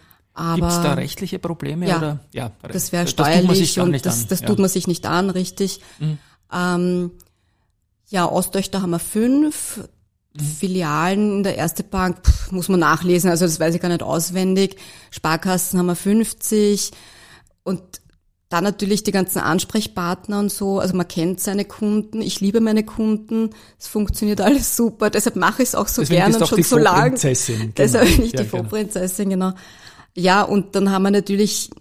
Gibt 0.55 0.67
es 0.67 0.81
da 0.81 0.93
rechtliche 0.93 1.37
Probleme? 1.37 1.87
Ja. 1.87 1.97
oder? 1.97 2.19
ja 2.33 2.51
das 2.61 2.91
wäre 2.91 3.07
steuerlich 3.07 3.79
und 3.79 4.03
das, 4.05 4.27
das 4.27 4.41
ja. 4.41 4.47
tut 4.47 4.59
man 4.59 4.69
sich 4.69 4.87
nicht 4.87 5.05
an, 5.05 5.29
richtig. 5.29 5.79
Ähm, 6.51 7.11
ja, 8.09 8.29
Osttöchter 8.29 8.81
haben 8.81 8.91
wir 8.91 8.99
fünf. 8.99 9.87
Filialen 10.35 11.37
in 11.37 11.43
der 11.43 11.57
Erste 11.57 11.83
Bank 11.83 12.25
pff, 12.25 12.51
muss 12.51 12.67
man 12.67 12.79
nachlesen, 12.79 13.29
also 13.29 13.45
das 13.45 13.59
weiß 13.59 13.75
ich 13.75 13.81
gar 13.81 13.89
nicht 13.89 14.01
auswendig. 14.01 14.77
Sparkassen 15.11 15.77
haben 15.77 15.85
wir 15.85 15.95
50 15.95 16.89
und 17.61 18.01
dann 18.53 18.63
natürlich 18.63 19.01
die 19.01 19.11
ganzen 19.11 19.39
Ansprechpartner 19.39 20.37
und 20.39 20.51
so. 20.51 20.79
Also 20.79 20.95
man 20.95 21.07
kennt 21.07 21.39
seine 21.39 21.65
Kunden. 21.65 22.21
Ich 22.21 22.39
liebe 22.39 22.61
meine 22.61 22.83
Kunden. 22.83 23.49
Es 23.79 23.87
funktioniert 23.87 24.41
alles 24.41 24.75
super. 24.75 25.09
Deshalb 25.09 25.35
mache 25.35 25.63
ich 25.63 25.69
es 25.69 25.75
auch 25.75 25.87
so 25.87 26.03
Deswegen 26.03 26.31
du 26.31 26.37
und 26.37 26.47
schon 26.47 26.61
so 26.61 26.77
lang. 26.77 27.09
Prinzessin. 27.09 27.57
Genau. 27.57 27.73
Deshalb 27.75 28.15
bin 28.15 28.25
ich 28.25 28.31
Ja, 28.33 28.43
die 28.43 28.49
genau. 28.49 28.63
Vorprinzessin, 28.63 29.31
genau. 29.31 29.53
Ja, 30.13 30.43
und 30.43 30.75
dann 30.75 30.91
haben 30.91 31.01
wir 31.01 31.09
natürlich, 31.09 31.71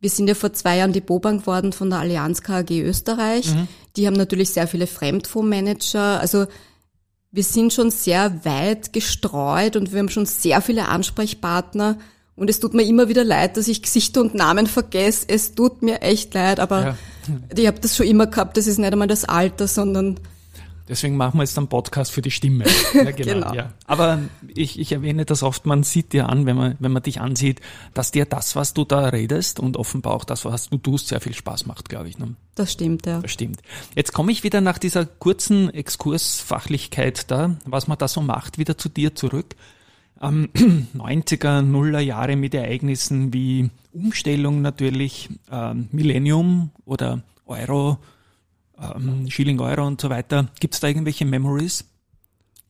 wir 0.00 0.10
sind 0.10 0.26
ja 0.26 0.34
vor 0.34 0.52
zwei 0.52 0.78
Jahren 0.78 0.92
die 0.92 1.00
Bobank 1.00 1.42
geworden 1.42 1.72
von 1.72 1.88
der 1.88 2.00
Allianz 2.00 2.42
KAG 2.42 2.72
Österreich. 2.72 3.54
Mhm. 3.54 3.68
Die 3.96 4.08
haben 4.08 4.16
natürlich 4.16 4.50
sehr 4.50 4.66
viele 4.66 4.88
Fremdfondsmanager. 4.88 6.18
Also 6.18 6.46
wir 7.30 7.44
sind 7.44 7.72
schon 7.72 7.92
sehr 7.92 8.44
weit 8.44 8.92
gestreut 8.92 9.76
und 9.76 9.92
wir 9.92 10.00
haben 10.00 10.08
schon 10.08 10.26
sehr 10.26 10.60
viele 10.62 10.88
Ansprechpartner. 10.88 11.96
Und 12.38 12.48
es 12.48 12.60
tut 12.60 12.72
mir 12.74 12.82
immer 12.84 13.08
wieder 13.08 13.24
leid, 13.24 13.56
dass 13.56 13.68
ich 13.68 13.82
Gesichter 13.82 14.20
und 14.20 14.34
Namen 14.34 14.66
vergesse. 14.66 15.26
Es 15.28 15.54
tut 15.54 15.82
mir 15.82 16.02
echt 16.02 16.34
leid, 16.34 16.60
aber 16.60 16.82
Ja. 16.82 16.96
ich 17.56 17.66
habe 17.66 17.80
das 17.80 17.96
schon 17.96 18.06
immer 18.06 18.26
gehabt. 18.28 18.56
Das 18.56 18.66
ist 18.66 18.78
nicht 18.78 18.92
einmal 18.92 19.08
das 19.08 19.24
Alter, 19.24 19.66
sondern 19.66 20.18
Deswegen 20.88 21.18
machen 21.18 21.36
wir 21.36 21.42
jetzt 21.42 21.58
einen 21.58 21.68
Podcast 21.68 22.12
für 22.12 22.22
die 22.22 22.30
Stimme. 22.30 22.64
Ja, 22.94 23.10
genau, 23.10 23.32
Genau. 23.34 23.54
Ja. 23.54 23.72
Aber 23.86 24.20
ich, 24.46 24.78
ich 24.78 24.92
erwähne 24.92 25.26
das 25.26 25.42
oft, 25.42 25.66
man 25.66 25.82
sieht 25.82 26.14
dir 26.14 26.30
an, 26.30 26.46
wenn 26.46 26.56
man, 26.56 26.76
wenn 26.78 26.92
man 26.92 27.02
dich 27.02 27.20
ansieht, 27.20 27.60
dass 27.92 28.10
dir 28.10 28.24
das, 28.24 28.56
was 28.56 28.72
du 28.72 28.84
da 28.86 29.08
redest 29.08 29.60
und 29.60 29.76
offenbar 29.76 30.14
auch 30.14 30.24
das, 30.24 30.46
was 30.46 30.70
du 30.70 30.78
tust, 30.78 31.08
sehr 31.08 31.20
viel 31.20 31.34
Spaß 31.34 31.66
macht, 31.66 31.90
glaube 31.90 32.08
ich. 32.08 32.18
Ne? 32.18 32.34
das 32.54 32.72
stimmt, 32.72 33.04
ja. 33.06 33.20
Das 33.20 33.30
stimmt. 33.30 33.60
Jetzt 33.94 34.12
komme 34.14 34.32
ich 34.32 34.42
wieder 34.44 34.60
nach 34.62 34.78
dieser 34.78 35.04
kurzen 35.04 35.72
Exkursfachlichkeit 35.74 37.30
da, 37.30 37.56
was 37.66 37.86
man 37.86 37.98
da 37.98 38.08
so 38.08 38.22
macht, 38.22 38.58
wieder 38.58 38.78
zu 38.78 38.88
dir 38.88 39.14
zurück. 39.14 39.54
Ähm, 40.20 40.48
90er, 40.96 41.62
Nuller 41.62 42.00
Jahre 42.00 42.36
mit 42.36 42.54
Ereignissen 42.54 43.32
wie 43.32 43.70
Umstellung 43.92 44.62
natürlich, 44.62 45.28
ähm, 45.50 45.88
Millennium 45.92 46.70
oder 46.84 47.22
Euro, 47.46 47.98
ähm, 48.80 49.30
Schilling 49.30 49.60
Euro 49.60 49.86
und 49.86 50.00
so 50.00 50.10
weiter. 50.10 50.48
Gibt 50.60 50.74
es 50.74 50.80
da 50.80 50.88
irgendwelche 50.88 51.24
Memories? 51.24 51.84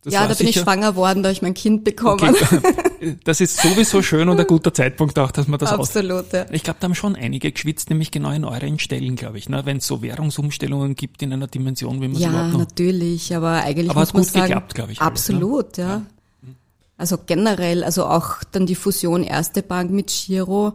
Das 0.04 0.14
ja, 0.14 0.26
da 0.28 0.34
bin 0.34 0.46
ich 0.46 0.56
schwanger 0.56 0.94
worden, 0.94 1.22
da 1.22 1.28
habe 1.28 1.32
ich 1.32 1.42
mein 1.42 1.54
Kind 1.54 1.82
bekommen. 1.82 2.20
Okay, 2.22 2.60
das 3.24 3.40
ist 3.40 3.60
sowieso 3.60 4.00
schön 4.00 4.28
und 4.28 4.38
ein 4.38 4.46
guter 4.46 4.72
Zeitpunkt 4.72 5.18
auch, 5.18 5.30
dass 5.32 5.48
man 5.48 5.58
das 5.58 5.72
aus. 5.72 5.88
Absolut, 5.88 6.32
ja. 6.32 6.46
Ich 6.52 6.62
glaube, 6.62 6.78
da 6.80 6.84
haben 6.84 6.94
schon 6.94 7.16
einige 7.16 7.50
geschwitzt, 7.50 7.90
nämlich 7.90 8.10
genau 8.10 8.30
in 8.30 8.44
euren 8.44 8.78
Stellen, 8.78 9.16
glaube 9.16 9.38
ich, 9.38 9.48
ne? 9.48 9.66
wenn 9.66 9.78
es 9.78 9.86
so 9.86 10.00
Währungsumstellungen 10.00 10.94
gibt 10.94 11.22
in 11.22 11.32
einer 11.32 11.48
Dimension, 11.48 12.00
wie 12.00 12.08
man 12.08 12.16
es 12.16 12.22
Ja, 12.22 12.30
überhaupt 12.30 12.52
noch. 12.52 12.58
natürlich, 12.60 13.34
aber 13.34 13.50
eigentlich 13.64 13.90
Aber 13.90 14.00
muss 14.00 14.08
hat 14.08 14.14
man 14.14 14.22
gut 14.22 14.32
sagen, 14.32 14.46
geklappt, 14.46 14.74
glaube 14.74 14.92
ich, 14.92 15.00
alles, 15.00 15.28
ne? 15.28 15.34
Absolut, 15.36 15.76
ja. 15.78 16.02
Also 16.98 17.16
generell, 17.24 17.84
also 17.84 18.06
auch 18.06 18.42
dann 18.50 18.66
die 18.66 18.74
Fusion 18.74 19.22
Erste 19.22 19.62
Bank 19.62 19.92
mit 19.92 20.08
Giro, 20.08 20.72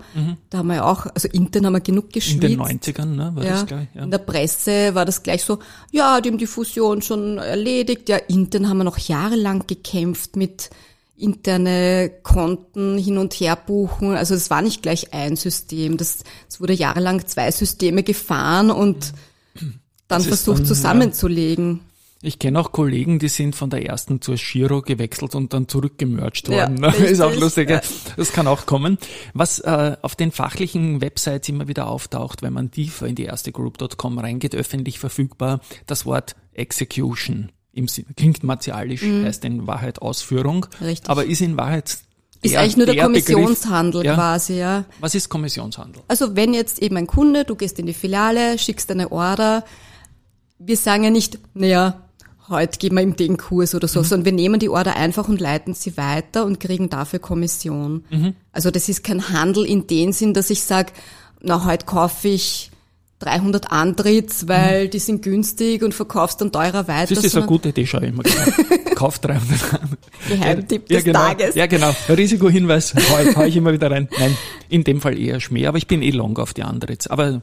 da 0.50 0.60
haben 0.60 0.68
wir 0.68 0.76
ja 0.76 0.86
auch, 0.86 1.06
also 1.14 1.28
intern 1.28 1.66
haben 1.66 1.74
wir 1.74 1.82
genug 1.82 2.06
In 2.06 2.12
geschwitzt. 2.14 2.44
den 2.44 2.62
90ern, 2.62 3.06
ne? 3.06 3.32
War 3.36 3.44
ja. 3.44 3.52
das 3.52 3.66
gleich? 3.66 3.88
Ja. 3.94 4.04
In 4.04 4.12
der 4.12 4.20
Presse 4.20 4.96
war 4.96 5.04
das 5.04 5.22
gleich 5.22 5.44
so, 5.44 5.60
ja, 5.92 6.22
die 6.22 6.30
haben 6.30 6.38
die 6.38 6.48
Fusion 6.48 7.02
schon 7.02 7.40
erledigt. 7.40 8.08
Ja, 8.08 8.16
intern 8.16 8.70
haben 8.70 8.78
wir 8.78 8.86
noch 8.86 9.00
jahrelang 9.00 9.68
gekämpft 9.68 10.38
mit 10.38 10.70
interne 11.18 12.10
Konten 12.24 12.98
hin 12.98 13.18
und 13.18 13.34
her 13.34 13.58
buchen. 13.58 14.16
Also 14.16 14.34
es 14.34 14.50
war 14.50 14.62
nicht 14.62 14.82
gleich 14.82 15.14
ein 15.14 15.36
System. 15.36 15.98
Das, 15.98 16.20
es 16.50 16.62
wurde 16.62 16.74
jahrelang 16.74 17.28
zwei 17.28 17.52
Systeme 17.52 18.02
gefahren 18.02 18.72
und 18.72 19.12
dann 20.08 20.22
Das 20.22 20.28
versucht 20.28 20.60
dann, 20.60 20.66
ja. 21.78 21.84
Ich 22.26 22.40
kenne 22.40 22.58
auch 22.60 22.72
Kollegen, 22.72 23.20
die 23.20 23.28
sind 23.28 23.54
von 23.56 23.70
der 23.70 23.86
ersten 23.86 24.22
zur 24.22 24.36
Giro 24.36 24.82
gewechselt 24.82 25.36
und 25.36 25.52
dann 25.54 25.68
zurückgemerged 25.68 26.48
Ja, 26.48 26.70
worden. 26.70 26.82
Das 26.82 26.98
ist 27.00 27.20
auch 27.22 27.36
lustig. 27.36 27.70
ja. 27.70 27.82
Das 28.16 28.32
kann 28.32 28.48
auch 28.48 28.66
kommen. 28.66 28.98
Was 29.34 29.60
äh, 29.60 29.98
auf 30.02 30.16
den 30.16 30.32
fachlichen 30.32 31.02
Websites 31.02 31.50
immer 31.50 31.68
wieder 31.68 31.88
auftaucht, 31.88 32.42
wenn 32.42 32.54
man 32.54 32.72
tiefer 32.72 33.08
in 33.08 33.16
die 33.16 33.26
erste 33.26 33.52
Group.com 33.52 34.18
reingeht, 34.20 34.56
öffentlich 34.56 35.00
verfügbar, 35.00 35.60
das 35.86 36.06
Wort 36.06 36.36
Execution. 36.54 37.52
Im 37.74 37.88
Sinn, 37.88 38.06
klingt 38.16 38.44
martialisch, 38.44 39.02
heißt 39.04 39.44
in 39.46 39.68
Wahrheit 39.68 40.02
Ausführung, 40.02 40.68
Mhm. 40.80 40.86
Richtig. 40.86 41.10
aber 41.10 41.26
ist 41.26 41.42
in 41.42 41.58
Wahrheit 41.58 41.98
Ist 42.42 42.56
eigentlich 42.56 42.78
nur 42.78 42.86
der, 42.86 42.94
Begriff- 42.94 43.26
Kommissionshandel 43.34 44.06
ja. 44.06 44.14
quasi, 44.16 44.60
ja. 44.60 44.86
Was 45.00 45.16
ist 45.16 45.28
Kommissionshandel? 45.28 46.04
Also 46.08 46.36
wenn 46.36 46.54
jetzt 46.54 46.80
eben 46.80 46.96
ein 46.98 47.08
Kunde, 47.08 47.44
du 47.46 47.56
gehst 47.56 47.80
in 47.80 47.86
die 47.88 47.94
Filiale, 47.94 48.58
schickst 48.60 48.92
eine 48.92 49.12
Order, 49.12 49.66
wir 50.60 50.78
sagen 50.78 51.04
ja 51.04 51.10
nicht, 51.10 51.40
naja, 51.56 52.00
heute 52.50 52.78
geben 52.78 52.96
wir 52.98 53.04
ihm 53.04 53.16
den 53.16 53.38
Kurs 53.38 53.74
oder 53.76 53.88
so, 53.88 54.02
Mhm. 54.02 54.04
sondern 54.06 54.26
wir 54.26 54.32
nehmen 54.34 54.60
die 54.60 54.70
Order 54.70 54.96
einfach 54.96 55.28
und 55.28 55.40
leiten 55.40 55.74
sie 55.74 55.98
weiter 55.98 56.46
und 56.46 56.60
kriegen 56.60 56.90
dafür 56.90 57.20
Kommission. 57.20 58.04
Mhm. 58.10 58.34
Also 58.52 58.70
das 58.72 58.90
ist 58.90 59.04
kein 59.04 59.30
Handel 59.30 59.66
in 59.66 59.88
dem 59.88 60.12
Sinn, 60.12 60.34
dass 60.34 60.50
ich 60.50 60.64
sage, 60.64 60.92
na, 61.42 61.66
heute 61.66 61.86
kaufe 61.86 62.28
ich 62.28 62.72
300 63.20 63.72
Antritts, 63.72 64.48
weil 64.48 64.90
die 64.90 65.00
sind 65.00 65.22
günstig 65.22 65.82
und 65.84 65.94
verkaufst 65.94 66.42
dann 66.42 66.52
teurer 66.52 66.88
weiter. 66.88 67.16
Das 67.16 67.24
ist 67.24 67.36
eine 67.38 67.46
gute 67.46 67.70
Idee, 67.70 67.82
ich 67.82 67.94
immer 67.94 68.24
genau. 68.24 68.36
Kauf 68.96 69.20
300 69.20 69.74
an. 69.74 69.98
Geheimtipp 70.28 70.90
ja, 70.90 70.98
des 70.98 71.06
genau. 71.06 71.20
Tages. 71.20 71.56
Ja, 71.56 71.66
genau. 71.68 71.92
Risikohinweis, 72.10 72.94
hau, 72.96 73.36
hau 73.36 73.44
ich 73.44 73.56
immer 73.56 73.74
wieder 73.74 73.92
rein. 73.92 74.08
Nein, 74.20 74.38
in 74.70 74.84
dem 74.84 75.02
Fall 75.02 75.18
eher 75.18 75.40
Schmäh, 75.40 75.68
aber 75.68 75.78
ich 75.78 75.88
bin 75.88 76.02
eh 76.02 76.12
long 76.12 76.38
auf 76.38 76.54
die 76.54 76.64
andere. 76.64 76.94
jetzt. 76.94 77.10
Aber, 77.12 77.42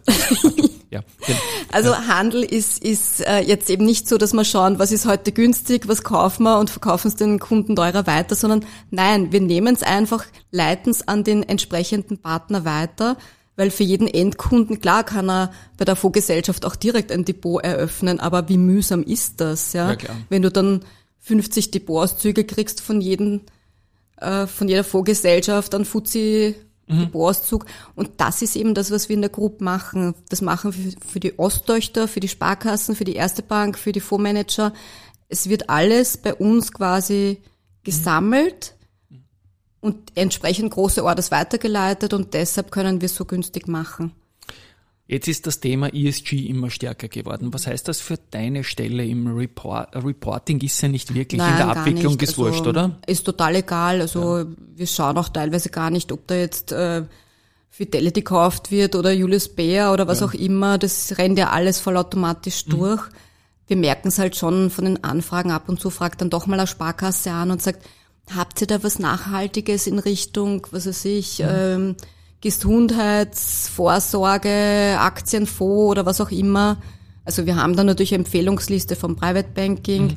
ja, 0.90 1.00
genau. 1.26 1.38
Also 1.72 1.96
Handel 1.96 2.42
ist, 2.42 2.82
ist 2.82 3.20
äh, 3.26 3.40
jetzt 3.40 3.70
eben 3.70 3.84
nicht 3.84 4.08
so, 4.08 4.18
dass 4.18 4.32
wir 4.32 4.44
schauen, 4.44 4.78
was 4.78 4.92
ist 4.92 5.06
heute 5.06 5.32
günstig, 5.32 5.86
was 5.88 6.02
kaufen 6.02 6.42
wir 6.42 6.58
und 6.58 6.70
verkaufen 6.70 7.08
es 7.08 7.16
den 7.16 7.38
Kunden 7.38 7.76
teurer 7.76 8.06
weiter, 8.06 8.34
sondern 8.34 8.64
nein, 8.90 9.32
wir 9.32 9.40
nehmen 9.40 9.74
es 9.74 9.82
einfach, 9.82 10.24
leiten 10.50 10.90
es 10.90 11.06
an 11.06 11.22
den 11.22 11.42
entsprechenden 11.42 12.18
Partner 12.18 12.64
weiter, 12.64 13.16
weil 13.56 13.70
für 13.70 13.84
jeden 13.84 14.08
Endkunden, 14.08 14.80
klar 14.80 15.04
kann 15.04 15.28
er 15.28 15.52
bei 15.76 15.84
der 15.84 15.94
Fondsgesellschaft 15.94 16.64
auch 16.64 16.76
direkt 16.76 17.12
ein 17.12 17.24
Depot 17.24 17.62
eröffnen, 17.62 18.18
aber 18.18 18.48
wie 18.48 18.58
mühsam 18.58 19.02
ist 19.02 19.40
das, 19.40 19.72
ja? 19.74 19.90
Ja, 19.90 19.96
klar. 19.96 20.16
Wenn 20.28 20.42
du 20.42 20.50
dann 20.50 20.80
50 21.20 21.70
Depotauszüge 21.70 22.44
kriegst 22.44 22.80
von 22.80 23.00
jedem 23.00 23.42
äh, 24.16 24.46
von 24.46 24.68
jeder 24.68 24.84
Fondsgesellschaft 24.84 25.74
an 25.74 25.84
Fuzzi 25.84 26.54
Depotauszug. 26.90 27.66
Und 27.94 28.10
das 28.18 28.42
ist 28.42 28.56
eben 28.56 28.74
das, 28.74 28.90
was 28.90 29.08
wir 29.08 29.14
in 29.14 29.22
der 29.22 29.30
Group 29.30 29.60
machen. 29.60 30.14
Das 30.28 30.42
machen 30.42 30.74
wir 30.74 30.92
für 31.06 31.20
die 31.20 31.38
Osttöchter, 31.38 32.08
für 32.08 32.20
die 32.20 32.28
Sparkassen, 32.28 32.96
für 32.96 33.04
die 33.04 33.14
Erste 33.14 33.42
Bank, 33.42 33.78
für 33.78 33.92
die 33.92 34.00
Fondsmanager. 34.00 34.72
Es 35.28 35.48
wird 35.48 35.70
alles 35.70 36.16
bei 36.16 36.34
uns 36.34 36.72
quasi 36.72 37.38
gesammelt 37.84 38.74
und 39.80 40.12
entsprechend 40.14 40.72
große 40.72 41.04
Orders 41.04 41.30
weitergeleitet 41.30 42.12
und 42.12 42.34
deshalb 42.34 42.70
können 42.70 43.00
wir 43.00 43.06
es 43.06 43.14
so 43.14 43.24
günstig 43.24 43.68
machen. 43.68 44.12
Jetzt 45.10 45.26
ist 45.26 45.44
das 45.48 45.58
Thema 45.58 45.92
ESG 45.92 46.46
immer 46.46 46.70
stärker 46.70 47.08
geworden. 47.08 47.52
Was 47.52 47.66
heißt 47.66 47.88
das 47.88 47.98
für 48.00 48.16
deine 48.30 48.62
Stelle 48.62 49.04
im 49.04 49.26
Report? 49.36 49.88
Reporting 49.96 50.60
ist 50.60 50.80
ja 50.82 50.88
nicht 50.88 51.14
wirklich 51.14 51.38
Nein, 51.40 51.50
in 51.50 51.56
der 51.56 51.68
Abwicklung 51.76 52.12
nicht. 52.12 52.22
ist 52.22 52.38
wurscht, 52.38 52.58
also, 52.60 52.70
oder? 52.70 52.96
Ist 53.08 53.24
total 53.24 53.56
egal. 53.56 54.00
Also 54.02 54.44
wir 54.76 54.86
schauen 54.86 55.18
auch 55.18 55.28
teilweise 55.28 55.68
gar 55.70 55.90
nicht, 55.90 56.12
ob 56.12 56.28
da 56.28 56.36
jetzt 56.36 56.70
äh, 56.70 57.02
Fidelity 57.70 58.20
gekauft 58.20 58.70
wird 58.70 58.94
oder 58.94 59.10
Julius 59.10 59.48
Baer 59.48 59.92
oder 59.92 60.06
was 60.06 60.22
auch 60.22 60.32
immer. 60.32 60.78
Das 60.78 61.18
rennt 61.18 61.38
ja 61.40 61.50
alles 61.50 61.80
vollautomatisch 61.80 62.66
Mhm. 62.66 62.70
durch. 62.70 63.02
Wir 63.66 63.76
merken 63.76 64.08
es 64.08 64.18
halt 64.20 64.36
schon 64.36 64.70
von 64.70 64.84
den 64.84 65.02
Anfragen 65.02 65.50
ab 65.50 65.68
und 65.68 65.80
zu, 65.80 65.90
fragt 65.90 66.20
dann 66.20 66.30
doch 66.30 66.46
mal 66.46 66.58
eine 66.60 66.68
Sparkasse 66.68 67.32
an 67.32 67.50
und 67.50 67.60
sagt, 67.60 67.84
habt 68.32 68.60
ihr 68.60 68.68
da 68.68 68.84
was 68.84 69.00
Nachhaltiges 69.00 69.88
in 69.88 69.98
Richtung, 69.98 70.68
was 70.70 70.86
weiß 70.86 71.04
ich, 71.06 71.40
Mhm. 71.40 71.46
ähm, 71.48 71.96
Gesundheitsvorsorge, 72.40 74.96
Aktienfonds 74.98 75.90
oder 75.90 76.06
was 76.06 76.20
auch 76.20 76.30
immer. 76.30 76.78
Also 77.24 77.46
wir 77.46 77.56
haben 77.56 77.74
da 77.76 77.84
natürlich 77.84 78.14
eine 78.14 78.24
Empfehlungsliste 78.24 78.96
vom 78.96 79.16
Private 79.16 79.50
Banking. 79.54 80.04
Mhm. 80.04 80.16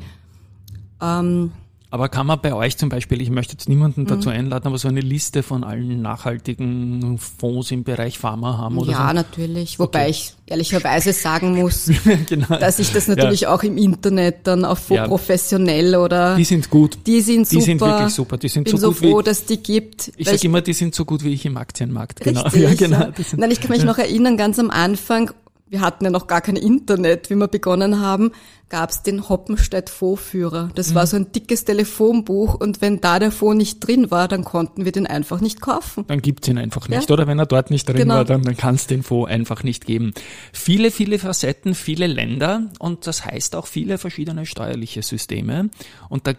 Ähm, 1.02 1.52
Aber 1.94 2.10
kann 2.10 2.26
man 2.26 2.42
bei 2.42 2.56
euch 2.56 2.76
zum 2.76 2.90
Beispiel, 2.90 3.22
ich 3.22 3.30
möchte 3.30 3.54
jetzt 3.54 3.70
niemanden 3.70 4.08
dazu 4.08 4.30
Mhm. 4.30 4.36
einladen, 4.36 4.66
aber 4.66 4.80
so 4.80 4.88
eine 4.88 5.00
Liste 5.00 5.44
von 5.44 5.64
allen 5.64 6.02
nachhaltigen 6.02 7.20
Fonds 7.20 7.70
im 7.70 7.84
Bereich 7.84 8.18
Pharma 8.18 8.58
haben 8.58 8.80
oder 8.80 8.92
ja, 8.94 9.08
so? 9.10 9.14
natürlich. 9.14 9.78
Wobei 9.78 10.10
ich 10.10 10.34
ehrlicherweise 10.48 11.14
sagen 11.14 11.56
muss, 11.62 11.92
genau. 12.28 12.48
dass 12.48 12.80
ich 12.80 12.92
das 12.92 13.08
natürlich 13.08 13.46
auch 13.46 13.62
im 13.62 13.78
Internet 13.78 14.38
dann 14.48 14.66
auf 14.66 14.90
Ja. 14.90 15.08
professionell 15.08 15.96
oder 15.96 16.36
Die 16.36 16.44
sind 16.46 16.72
gut. 16.72 16.98
die 17.06 17.22
sind 17.22 17.42
Die 17.52 17.56
super. 17.58 17.66
sind 17.66 17.82
wirklich 17.82 18.14
super. 18.16 18.38
Die 18.38 18.48
sind 18.50 18.64
bin 18.64 18.72
so 18.72 18.78
so 18.78 18.88
gut 18.88 18.98
froh, 18.98 19.20
wie, 19.20 19.24
dass 19.24 19.46
die 19.46 19.58
gibt. 19.58 20.12
ich 20.18 20.28
sage 20.28 20.40
immer, 20.46 20.62
die 20.62 20.74
sind 20.74 20.96
so 20.96 21.06
gut 21.06 21.24
wie 21.24 21.34
ich 21.34 21.46
im 21.46 21.58
Aktienmarkt. 21.58 22.22
Genau. 22.22 22.42
Richtig, 22.46 22.62
ja, 22.64 22.74
genau. 22.74 23.00
ja. 23.02 23.12
Nein, 23.38 23.52
ich 23.52 23.62
kann 23.62 23.70
mich 23.70 23.84
noch 23.84 24.00
erinnern, 24.00 24.36
ganz 24.36 24.58
am 24.58 24.72
Anfang, 24.72 25.30
wir 25.74 25.82
hatten 25.82 26.06
ja 26.06 26.12
noch 26.12 26.28
gar 26.28 26.40
kein 26.42 26.56
Internet, 26.56 27.32
wie 27.32 27.36
wir 27.36 27.48
begonnen 27.48 28.00
haben, 28.00 28.32
gab 28.70 28.92
es 28.92 29.02
den 29.02 29.28
Hoppenstedt 29.28 29.90
Fondsführer. 29.90 30.70
Das 30.76 30.92
Mhm. 30.92 30.96
war 30.96 31.08
so 31.08 31.16
ein 31.18 31.32
dickes 31.32 31.66
Telefonbuch 31.66 32.54
und 32.54 32.80
wenn 32.80 33.02
da 33.02 33.18
der 33.18 33.32
Fonds 33.32 33.58
nicht 33.58 33.80
drin 33.80 34.12
war, 34.12 34.28
dann 34.28 34.44
konnten 34.44 34.86
wir 34.86 34.92
den 34.92 35.08
einfach 35.08 35.42
nicht 35.42 35.62
kaufen. 35.62 36.06
dann 36.08 36.22
gibt's 36.22 36.48
ihn 36.48 36.60
einfach 36.60 36.88
nicht. 36.90 37.10
Ja. 37.10 37.14
Oder 37.14 37.26
wenn 37.26 37.40
er 37.40 37.48
dort 37.48 37.72
nicht 37.72 37.90
drin 37.90 37.98
Genau. 37.98 38.16
war, 38.16 38.26
dann, 38.26 38.44
dann 38.44 38.56
kann 38.56 38.76
es 38.76 38.86
den 38.86 39.02
Fonds 39.02 39.32
einfach 39.32 39.64
nicht 39.64 39.86
geben. 39.88 40.14
Viele, 40.54 40.92
viele 40.92 41.18
Facetten, 41.18 41.74
viele 41.74 42.06
Länder 42.06 42.70
und 42.78 43.08
das 43.08 43.26
heißt 43.26 43.56
auch 43.56 43.66
viele 43.66 43.98
verschiedene 43.98 44.46
steuerliche 44.46 45.02
Systeme. 45.02 45.70
Und 46.08 46.28
da 46.28 46.34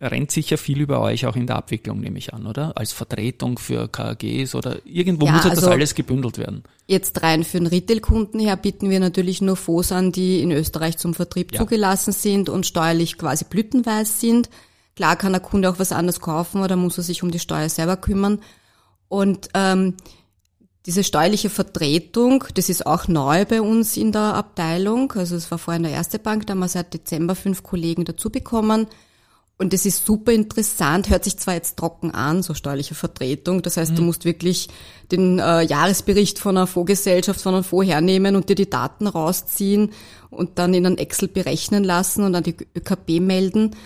rennt 0.00 0.30
sicher 0.30 0.56
viel 0.56 0.80
über 0.80 1.00
euch 1.00 1.26
auch 1.26 1.36
in 1.36 1.46
der 1.46 1.56
Abwicklung, 1.56 2.00
nehme 2.00 2.18
ich 2.18 2.32
an, 2.32 2.46
oder? 2.46 2.76
Als 2.76 2.92
Vertretung 2.92 3.58
für 3.58 3.86
KAGs 3.88 4.54
oder 4.54 4.78
irgendwo 4.86 5.26
Ja, 5.26 5.32
muss 5.32 5.44
ja 5.44 5.50
das 5.50 5.58
also- 5.60 5.70
alles 5.70 5.94
gebündelt 5.94 6.38
werden. 6.38 6.62
Jetzt 6.86 7.22
rein 7.22 7.44
für 7.44 7.58
den 7.58 7.66
Retail-Kunden 7.66 8.38
her 8.40 8.56
bieten 8.56 8.88
wir 8.90 8.98
natürlich 9.00 9.42
nur 9.42 9.56
Fonds 9.56 9.92
an, 9.92 10.10
die 10.12 10.40
in 10.40 10.50
Österreich 10.52 10.96
zum 10.98 11.12
Vertrieb 11.14 11.52
Ja. 11.52 11.60
zugelassen 11.60 12.12
sind 12.12 12.48
und 12.48 12.66
steuerlich 12.66 13.18
quasi 13.18 13.44
blütenweiß 13.48 14.20
sind. 14.20 14.48
Klar 14.96 15.16
kann 15.16 15.32
der 15.32 15.40
Kunde 15.40 15.70
auch 15.70 15.78
was 15.78 15.92
anderes 15.92 16.20
kaufen 16.20 16.62
oder 16.62 16.76
muss 16.76 16.98
er 16.98 17.04
sich 17.04 17.22
um 17.22 17.30
die 17.30 17.38
Steuer 17.38 17.68
selber 17.68 17.96
kümmern. 17.96 18.40
Und 19.08 19.48
ähm, 19.54 19.94
diese 20.86 21.04
steuerliche 21.04 21.50
Vertretung, 21.50 22.44
das 22.54 22.68
ist 22.70 22.86
auch 22.86 23.06
neu 23.06 23.44
bei 23.44 23.60
uns 23.60 23.96
in 23.96 24.12
der 24.12 24.34
Abteilung. 24.34 25.12
Also 25.12 25.36
es 25.36 25.50
war 25.50 25.58
vorher 25.58 25.76
in 25.76 25.82
der 25.84 25.92
Erste 25.92 26.18
Bank, 26.18 26.46
da 26.46 26.52
haben 26.52 26.60
wir 26.60 26.68
seit 26.68 26.94
Dezember 26.94 27.34
fünf 27.34 27.62
Kollegen 27.62 28.04
dazu 28.04 28.30
bekommen. 28.30 28.86
Und 29.60 29.74
das 29.74 29.84
ist 29.84 30.06
super 30.06 30.32
interessant, 30.32 31.10
hört 31.10 31.24
sich 31.24 31.36
zwar 31.36 31.52
jetzt 31.52 31.76
trocken 31.76 32.12
an, 32.12 32.42
so 32.42 32.54
steuerliche 32.54 32.94
Vertretung. 32.94 33.60
Das 33.60 33.76
heißt, 33.76 33.96
du 33.98 34.00
musst 34.00 34.24
wirklich 34.24 34.70
den 35.12 35.38
äh, 35.38 35.60
Jahresbericht 35.60 36.38
von 36.38 36.56
einer 36.56 36.66
Fondsgesellschaft, 36.66 37.42
von 37.42 37.52
einem 37.54 37.62
Fonds 37.64 37.90
hernehmen 37.90 38.36
und 38.36 38.48
dir 38.48 38.54
die 38.54 38.70
Daten 38.70 39.06
rausziehen 39.06 39.92
und 40.30 40.58
dann 40.58 40.72
in 40.72 40.86
ein 40.86 40.96
Excel 40.96 41.28
berechnen 41.28 41.84
lassen 41.84 42.24
und 42.24 42.34
an 42.34 42.42
die 42.42 42.56
ÖKB 42.74 43.20
melden. 43.20 43.76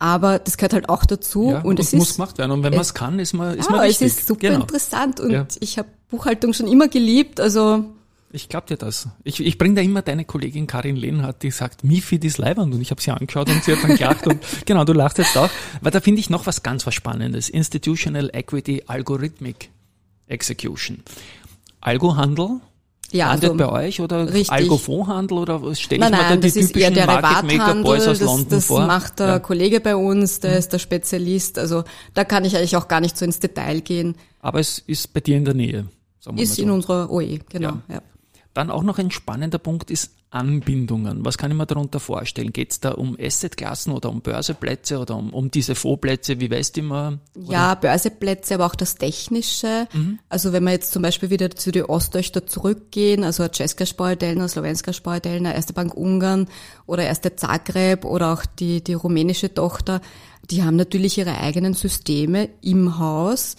Aber 0.00 0.40
das 0.40 0.56
gehört 0.56 0.72
halt 0.72 0.88
auch 0.88 1.04
dazu. 1.04 1.50
Ja, 1.52 1.60
und 1.60 1.78
es 1.78 1.92
muss 1.92 2.10
ist, 2.10 2.16
gemacht 2.16 2.38
werden. 2.38 2.50
Und 2.50 2.64
wenn 2.64 2.72
man 2.72 2.80
es 2.80 2.92
kann, 2.92 3.20
ist 3.20 3.34
man, 3.34 3.56
ist 3.56 3.70
ja, 3.70 3.76
man 3.76 3.84
es 3.84 4.00
wichtig. 4.00 4.18
ist 4.18 4.26
super 4.26 4.48
genau. 4.48 4.62
interessant 4.62 5.20
und 5.20 5.30
Ja. 5.30 5.46
ich 5.60 5.78
habe 5.78 5.88
Buchhaltung 6.08 6.54
schon 6.54 6.66
immer 6.66 6.88
geliebt. 6.88 7.38
Also 7.38 7.84
Ich 8.32 8.48
glaube 8.48 8.68
dir 8.68 8.76
das. 8.76 9.08
Ich, 9.24 9.40
ich 9.44 9.58
bringe 9.58 9.74
da 9.74 9.80
immer 9.80 10.02
deine 10.02 10.24
Kollegin 10.24 10.68
Karin 10.68 10.94
Lehnhardt, 10.94 11.42
die 11.42 11.50
sagt, 11.50 11.82
Mifid 11.82 12.24
ist 12.24 12.38
leibernd 12.38 12.72
und 12.72 12.80
ich 12.80 12.92
habe 12.92 13.02
sie 13.02 13.10
angeschaut 13.10 13.48
und 13.48 13.64
sie 13.64 13.72
hat 13.72 13.82
dann 13.82 13.96
gelacht 13.96 14.26
und 14.26 14.40
genau, 14.66 14.84
du 14.84 14.92
lachst 14.92 15.18
jetzt 15.18 15.36
auch. 15.36 15.50
Weil 15.80 15.90
da 15.90 16.00
finde 16.00 16.20
ich 16.20 16.30
noch 16.30 16.46
was 16.46 16.62
ganz 16.62 16.86
was 16.86 16.94
Spannendes. 16.94 17.48
Institutional 17.48 18.30
Equity 18.32 18.84
Algorithmic 18.86 19.70
Execution. 20.28 21.02
Algo-Handel 21.80 22.60
ja, 23.12 23.30
landet 23.30 23.50
also, 23.50 23.56
bei 23.56 23.68
euch 23.86 24.00
oder 24.00 24.26
richtig. 24.32 24.52
Algo-Fondshandel 24.52 25.38
oder 25.38 25.62
was 25.62 25.80
stelle 25.80 26.00
Nein, 26.00 26.12
ich 26.12 26.18
mir 26.18 26.22
da 26.22 26.30
nein, 26.30 26.40
die 26.40 26.46
das 26.52 26.66
typischen 26.68 27.06
Market 27.06 27.58
Maker 27.58 27.74
Boys 27.82 28.06
aus 28.06 28.18
das, 28.18 28.26
London 28.26 28.48
das 28.50 28.64
vor? 28.66 28.86
macht 28.86 29.18
der 29.18 29.26
Ja. 29.26 29.38
Mhm. 29.38 29.42
Kollege 29.42 29.80
bei 29.80 29.96
uns, 29.96 30.38
der 30.38 30.56
ist 30.56 30.72
der 30.72 30.78
Spezialist. 30.78 31.58
Also 31.58 31.82
da 32.14 32.24
kann 32.24 32.44
ich 32.44 32.56
eigentlich 32.56 32.76
auch 32.76 32.86
gar 32.86 33.00
nicht 33.00 33.16
so 33.18 33.24
ins 33.24 33.40
Detail 33.40 33.80
gehen. 33.80 34.14
Aber 34.38 34.60
es 34.60 34.78
ist 34.78 35.12
bei 35.12 35.20
dir 35.20 35.36
in 35.36 35.44
der 35.44 35.54
Nähe. 35.54 35.88
Sagen 36.20 36.36
wir 36.36 36.44
Ist 36.44 36.58
mal 36.58 36.62
in 36.62 36.68
so. 36.68 36.74
unserer 36.74 37.10
OE, 37.10 37.40
genau. 37.48 37.78
Ja. 37.88 38.02
Dann 38.54 38.70
auch 38.70 38.82
noch 38.82 38.98
ein 38.98 39.10
spannender 39.10 39.58
Punkt 39.58 39.90
ist 39.90 40.10
Anbindungen. 40.30 41.24
Was 41.24 41.38
kann 41.38 41.50
ich 41.50 41.56
mir 41.56 41.66
darunter 41.66 41.98
vorstellen? 41.98 42.52
Geht 42.52 42.70
es 42.70 42.80
da 42.80 42.92
um 42.92 43.16
Assetklassen 43.20 43.92
oder 43.92 44.10
um 44.10 44.20
Börseplätze 44.20 44.98
oder 44.98 45.16
um, 45.16 45.30
um 45.34 45.50
diese 45.50 45.74
Fondsplätze 45.74 46.38
wie 46.38 46.50
Westimmer? 46.50 47.18
Ja, 47.34 47.74
Börseplätze, 47.74 48.54
aber 48.54 48.66
auch 48.66 48.76
das 48.76 48.94
Technische. 48.94 49.88
Mhm. 49.92 50.20
Also 50.28 50.52
wenn 50.52 50.62
wir 50.62 50.70
jetzt 50.70 50.92
zum 50.92 51.02
Beispiel 51.02 51.30
wieder 51.30 51.50
zu 51.50 51.72
den 51.72 51.84
Ostöchter 51.84 52.46
zurückgehen, 52.46 53.24
also 53.24 53.42
Česká 53.44 53.86
Spojedelna, 53.86 54.46
Slowenska 54.46 54.92
Spojedelna, 54.92 55.52
Erste 55.52 55.72
Bank 55.72 55.94
Ungarn 55.94 56.46
oder 56.86 57.02
Erste 57.04 57.34
Zagreb 57.34 58.04
oder 58.04 58.32
auch 58.32 58.46
die, 58.46 58.84
die 58.84 58.94
rumänische 58.94 59.52
Tochter, 59.52 60.00
die 60.48 60.62
haben 60.62 60.76
natürlich 60.76 61.18
ihre 61.18 61.38
eigenen 61.38 61.74
Systeme 61.74 62.48
im 62.60 62.98
Haus. 62.98 63.56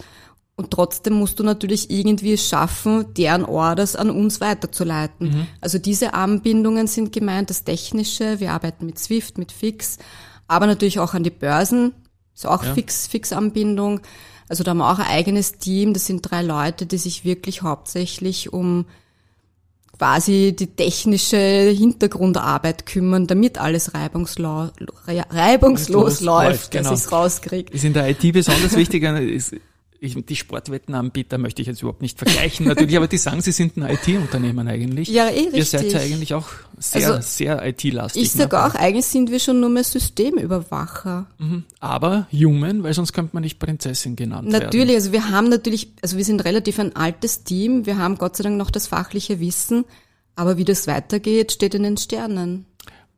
Und 0.62 0.70
trotzdem 0.70 1.14
musst 1.14 1.40
du 1.40 1.42
natürlich 1.42 1.90
irgendwie 1.90 2.34
es 2.34 2.48
schaffen, 2.48 3.12
deren 3.14 3.44
Orders 3.44 3.96
an 3.96 4.10
uns 4.10 4.40
weiterzuleiten. 4.40 5.28
Mhm. 5.28 5.46
Also 5.60 5.78
diese 5.78 6.14
Anbindungen 6.14 6.86
sind 6.86 7.12
gemeint, 7.12 7.50
das 7.50 7.64
Technische. 7.64 8.38
Wir 8.38 8.52
arbeiten 8.52 8.86
mit 8.86 8.96
Swift, 8.96 9.38
mit 9.38 9.50
Fix, 9.50 9.98
aber 10.46 10.68
natürlich 10.68 11.00
auch 11.00 11.14
an 11.14 11.24
die 11.24 11.30
Börsen. 11.30 11.94
Ist 12.32 12.46
auch 12.46 12.62
Ja. 12.62 12.74
Fix, 12.74 13.08
Fix-Anbindung. 13.08 14.02
Also 14.48 14.62
da 14.62 14.70
haben 14.70 14.78
wir 14.78 14.88
auch 14.88 15.00
ein 15.00 15.08
eigenes 15.08 15.58
Team. 15.58 15.94
Das 15.94 16.06
sind 16.06 16.22
drei 16.22 16.42
Leute, 16.42 16.86
die 16.86 16.98
sich 16.98 17.24
wirklich 17.24 17.62
hauptsächlich 17.62 18.52
um 18.52 18.86
quasi 19.98 20.54
die 20.56 20.68
technische 20.68 21.72
Hintergrundarbeit 21.76 22.86
kümmern, 22.86 23.26
damit 23.26 23.58
alles 23.58 23.94
reibungslos, 23.94 24.70
reibungslos 25.08 26.20
läuft, 26.20 26.50
läuft, 26.50 26.70
genau. 26.70 26.90
dass 26.90 27.00
ich's 27.00 27.10
rauskriege. 27.10 27.72
Ist 27.72 27.84
in 27.84 27.94
der 27.94 28.08
IT 28.08 28.32
besonders 28.32 28.76
wichtig. 28.76 29.02
Ich, 30.04 30.16
die 30.26 30.34
Sportwettenanbieter 30.34 31.38
möchte 31.38 31.62
ich 31.62 31.68
jetzt 31.68 31.80
überhaupt 31.80 32.02
nicht 32.02 32.18
vergleichen, 32.18 32.66
natürlich, 32.66 32.96
aber 32.96 33.06
die 33.06 33.18
sagen, 33.18 33.40
sie 33.40 33.52
sind 33.52 33.76
ein 33.76 33.88
IT-Unternehmen 33.88 34.66
eigentlich. 34.66 35.06
Ja, 35.06 35.28
eh 35.28 35.48
Ihr 35.52 35.64
seid 35.64 35.92
ja 35.92 35.98
richtig. 35.98 36.14
eigentlich 36.14 36.34
auch 36.34 36.48
sehr, 36.76 37.08
Also, 37.08 37.20
sehr 37.22 37.64
IT-lastig. 37.64 38.20
Ich 38.20 38.32
sag 38.32 38.50
ne? 38.50 38.66
auch, 38.66 38.74
eigentlich 38.74 39.06
sind 39.06 39.30
wir 39.30 39.38
schon 39.38 39.60
nur 39.60 39.70
mehr 39.70 39.84
Systemüberwacher. 39.84 41.28
Aber 41.78 42.26
human, 42.32 42.82
weil 42.82 42.94
sonst 42.94 43.12
könnte 43.12 43.30
man 43.34 43.44
nicht 43.44 43.60
Prinzessin 43.60 44.16
genannt 44.16 44.50
werden. 44.50 44.64
Natürlich, 44.64 44.96
also 44.96 45.12
wir 45.12 45.30
haben 45.30 45.48
natürlich, 45.48 45.92
also 46.02 46.16
wir 46.16 46.24
sind 46.24 46.44
relativ 46.44 46.80
ein 46.80 46.96
altes 46.96 47.44
Team, 47.44 47.86
wir 47.86 47.96
haben 47.96 48.18
Gott 48.18 48.36
sei 48.36 48.42
Dank 48.42 48.56
noch 48.56 48.72
das 48.72 48.88
fachliche 48.88 49.38
Wissen, 49.38 49.84
aber 50.34 50.56
wie 50.56 50.64
das 50.64 50.88
weitergeht, 50.88 51.52
steht 51.52 51.76
in 51.76 51.84
den 51.84 51.96
Sternen. 51.96 52.66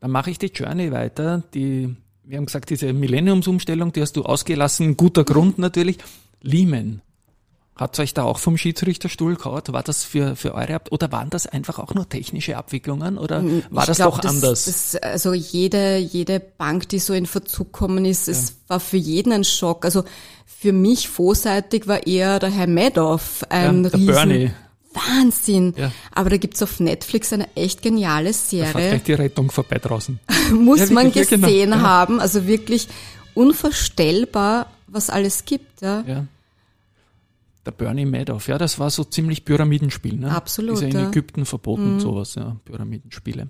Dann 0.01 0.11
mache 0.11 0.29
ich 0.29 0.37
die 0.37 0.51
Journey 0.53 0.91
weiter. 0.91 1.41
Die, 1.55 1.95
wir 2.23 2.37
haben 2.37 2.45
gesagt, 2.45 2.69
diese 2.69 2.93
Millenniumsumstellung, 2.93 3.91
die 3.91 4.03
hast 4.03 4.15
du 4.17 4.21
ausgelassen. 4.21 4.97
Guter 4.97 5.23
Grund 5.23 5.57
natürlich. 5.57 5.97
Lehman. 6.45 7.01
Hat 7.75 7.99
euch 7.99 8.13
da 8.13 8.23
auch 8.23 8.39
vom 8.39 8.55
Schiedsrichterstuhl 8.57 9.35
gehauen? 9.35 9.61
War 9.67 9.83
das 9.83 10.05
für, 10.05 10.37
für 10.37 10.53
eure, 10.55 10.75
Ab 10.75 10.87
oder 10.91 11.11
waren 11.11 11.29
das 11.29 11.45
einfach 11.45 11.77
auch 11.77 11.93
nur 11.93 12.07
technische 12.07 12.55
Abwicklungen 12.55 13.17
oder 13.17 13.43
war 13.69 13.83
Ich 13.83 13.87
das 13.87 13.97
glaub, 13.97 14.21
doch 14.21 14.29
anders? 14.29 14.63
Das, 14.63 14.95
also 14.95 15.33
jede, 15.33 15.97
jede 15.97 16.39
Bank, 16.39 16.87
die 16.87 16.99
so 16.99 17.13
in 17.13 17.25
Verzug 17.25 17.73
gekommen 17.73 18.05
ist, 18.05 18.29
es 18.29 18.55
war 18.69 18.79
für 18.79 18.95
jeden 18.95 19.33
ein 19.33 19.43
Schock. 19.43 19.83
Also 19.83 20.05
für 20.45 20.71
mich 20.71 21.09
vorseitig 21.09 21.85
war 21.85 22.07
eher 22.07 22.39
der 22.39 22.49
Herr 22.49 22.67
Madoff 22.67 23.43
ein 23.49 23.83
Ja, 23.83 23.89
Riesen. 23.89 24.05
Bernie. 24.07 24.51
Wahnsinn. 24.93 25.73
Ja. 25.77 25.91
Aber 26.13 26.29
da 26.29 26.37
gibt's 26.37 26.63
auf 26.63 26.79
Netflix 26.79 27.33
eine 27.33 27.53
echt 27.57 27.81
geniale 27.81 28.31
Serie. 28.31 28.71
gleich 28.71 29.03
die 29.03 29.13
Rettung 29.13 29.51
vorbei 29.51 29.79
draußen. 29.79 30.17
muss 30.53 30.79
Ja, 30.79 30.85
man 30.93 31.11
ja, 31.11 31.25
genau. 31.25 31.45
gesehen 31.47 31.71
Ja. 31.71 31.81
haben. 31.81 32.21
Also 32.21 32.47
wirklich 32.47 32.87
unvorstellbar, 33.33 34.67
was 34.87 35.09
alles 35.09 35.43
gibt. 35.43 35.81
Ja. 35.81 36.03
Ja. 36.07 36.25
Der 37.65 37.71
Bernie 37.71 38.05
Madoff, 38.05 38.47
ja, 38.47 38.57
das 38.57 38.77
war 38.79 38.89
so 38.91 39.03
ziemlich 39.03 39.43
Pyramidenspiel, 39.43 40.17
ne? 40.17 40.31
Absolut, 40.31 40.75
Ist 40.75 40.81
ja 40.81 40.87
in 40.89 40.93
ja. 40.93 41.01
Mhm. 41.03 41.07
Ägypten 41.09 41.45
verboten, 41.45 41.99
sowas, 41.99 42.35
ja, 42.35 42.55
Pyramidenspiele. 42.65 43.47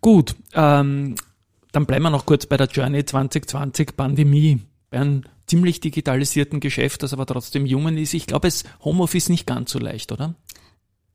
Gut, 0.00 0.34
ähm, 0.54 1.14
dann 1.72 1.86
bleiben 1.86 2.02
wir 2.04 2.10
noch 2.10 2.24
kurz 2.26 2.46
bei 2.46 2.56
der 2.56 2.66
Journey 2.68 3.04
2020 3.04 3.96
Pandemie. 3.96 4.60
Bayern 4.90 5.26
ziemlich 5.46 5.80
digitalisierten 5.80 6.60
Geschäft, 6.60 7.02
das 7.02 7.12
aber 7.12 7.26
trotzdem 7.26 7.66
jungen 7.66 7.98
ist. 7.98 8.14
Ich 8.14 8.26
glaube, 8.26 8.48
es 8.48 8.64
Homeoffice 8.84 9.28
nicht 9.28 9.46
ganz 9.46 9.70
so 9.70 9.78
leicht, 9.78 10.12
oder? 10.12 10.34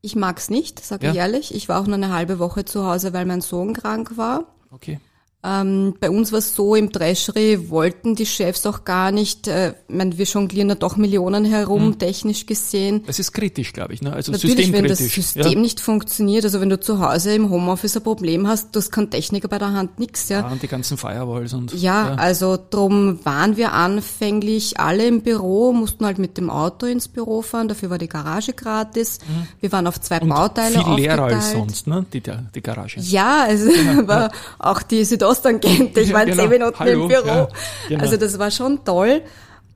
Ich 0.02 0.16
mag's 0.16 0.50
nicht, 0.50 0.80
sag 0.80 1.02
Ja. 1.04 1.12
ich 1.12 1.18
ehrlich. 1.18 1.56
Ich 1.56 1.70
war 1.70 1.82
auch 1.82 1.88
nur 1.88 1.96
eine 1.96 2.14
halbe 2.14 2.38
Woche 2.40 2.66
zu 2.66 2.86
Hause, 2.86 3.14
weil 3.14 3.26
mein 3.26 3.42
Sohn 3.42 3.74
krank 3.74 4.16
war. 4.16 4.46
Okay. 4.70 5.00
Ähm, 5.44 5.94
bei 6.00 6.10
uns 6.10 6.32
war 6.32 6.40
es 6.40 6.56
so, 6.56 6.74
im 6.76 6.92
Treasury 6.92 7.70
wollten 7.70 8.16
die 8.16 8.26
Chefs 8.26 8.66
auch 8.66 8.84
gar 8.86 9.12
nicht, 9.12 9.48
äh, 9.48 9.70
ich 9.88 9.96
meine, 9.96 10.18
wir 10.18 10.26
jonglieren 10.26 10.68
da 10.68 10.76
doch 10.76 10.98
Millionen 10.98 11.46
herum, 11.46 11.90
Mhm. 11.90 12.00
technisch 12.00 12.48
gesehen. 12.48 13.04
Das 13.06 13.20
ist 13.20 13.32
kritisch, 13.34 13.72
glaube 13.72 13.94
ich. 13.94 14.02
Ne? 14.02 14.12
Also 14.12 14.32
Natürlich, 14.32 14.72
wenn 14.74 14.86
das 14.88 14.98
systemkritisch. 14.98 15.34
System 15.36 15.52
ja. 15.54 15.60
nicht 15.60 15.80
funktioniert, 15.80 16.44
also 16.44 16.60
wenn 16.60 16.70
du 16.70 16.80
zu 16.80 17.00
Hause 17.00 17.36
im 17.36 17.50
Homeoffice 17.52 17.96
ein 17.98 18.04
Problem 18.04 18.48
hast, 18.48 18.76
du 18.76 18.80
hast 18.80 18.92
keinen 18.92 19.12
Techniker 19.12 19.48
bei 19.48 19.60
der 19.60 19.72
Hand, 19.74 20.00
nix, 20.00 20.28
ja. 20.30 20.40
ja, 20.40 20.48
und 20.48 20.62
die 20.64 20.68
ganzen 20.68 20.98
Firewalls 20.98 21.54
und 21.54 21.72
Ja, 21.76 22.16
also 22.16 22.58
drum 22.70 23.20
waren 23.24 23.58
wir 23.58 23.74
anfänglich 23.74 24.80
alle 24.80 25.06
im 25.06 25.22
Büro, 25.22 25.72
mussten 25.72 26.04
halt 26.06 26.18
mit 26.18 26.38
dem 26.38 26.50
Auto 26.50 26.88
ins 26.88 27.08
Büro 27.08 27.42
fahren, 27.44 27.68
dafür 27.68 27.90
war 27.92 28.00
die 28.00 28.10
Garage 28.10 28.54
gratis. 28.54 29.20
Wir 29.60 29.72
waren 29.72 29.86
auf 29.88 30.02
zwei 30.02 30.16
Mhm. 30.18 30.24
und 30.24 30.30
Bauteile 30.30 30.84
viel 30.84 30.96
leerer 30.96 31.24
aufgeteilt. 31.26 31.34
als 31.36 31.52
sonst, 31.52 31.88
ne? 31.88 32.06
Die, 32.12 32.22
die 32.56 32.62
Garage. 32.62 33.00
Ja, 33.02 33.44
also 33.44 33.70
aber 34.00 34.32
auch 34.60 34.82
die 34.82 35.06
Südosttangente, 35.36 36.02
ich 36.02 36.10
Ja, 36.10 36.16
war 36.16 36.24
in 36.24 36.30
genau. 36.32 36.42
zehn 36.44 36.50
Minuten 36.50 36.80
Hallo, 36.80 37.02
im 37.04 37.08
Büro. 37.08 37.28
ja, 37.28 37.48
genau. 37.90 38.02
Also 38.04 38.18
das 38.18 38.40
war 38.40 38.52
schon 38.52 38.84
toll 38.84 39.22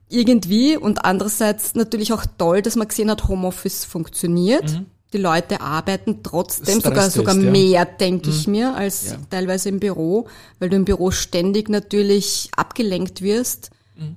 irgendwie 0.08 0.76
und 0.76 1.04
andererseits 1.04 1.74
natürlich 1.74 2.12
auch 2.12 2.24
toll, 2.38 2.60
dass 2.62 2.76
man 2.76 2.88
gesehen 2.88 3.10
hat, 3.10 3.28
Homeoffice 3.28 3.84
funktioniert. 3.84 4.64
Die 5.12 5.18
Leute 5.18 5.60
arbeiten 5.60 6.22
trotzdem, 6.22 6.80
sogar, 6.80 7.10
sogar 7.10 7.34
ja. 7.36 7.50
mehr, 7.50 7.84
denke 7.84 8.30
ich 8.30 8.46
mir, 8.46 8.74
als 8.74 9.10
Ja. 9.10 9.16
teilweise 9.30 9.68
im 9.68 9.78
Büro, 9.78 10.26
weil 10.58 10.70
du 10.70 10.76
im 10.76 10.84
Büro 10.84 11.10
ständig 11.10 11.68
natürlich 11.68 12.50
abgelenkt 12.56 13.22
wirst, 13.22 13.70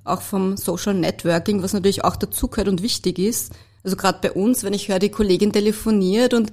auch 0.03 0.21
vom 0.21 0.57
Social 0.57 0.93
Networking, 0.95 1.61
was 1.61 1.73
natürlich 1.73 2.03
auch 2.03 2.15
dazugehört 2.15 2.67
und 2.69 2.81
wichtig 2.81 3.19
ist. 3.19 3.51
Also 3.83 3.95
gerade 3.97 4.17
bei 4.21 4.31
uns, 4.31 4.63
wenn 4.63 4.73
ich 4.73 4.87
höre, 4.87 4.99
die 4.99 5.09
Kollegin 5.09 5.51
telefoniert 5.53 6.33
und 6.33 6.51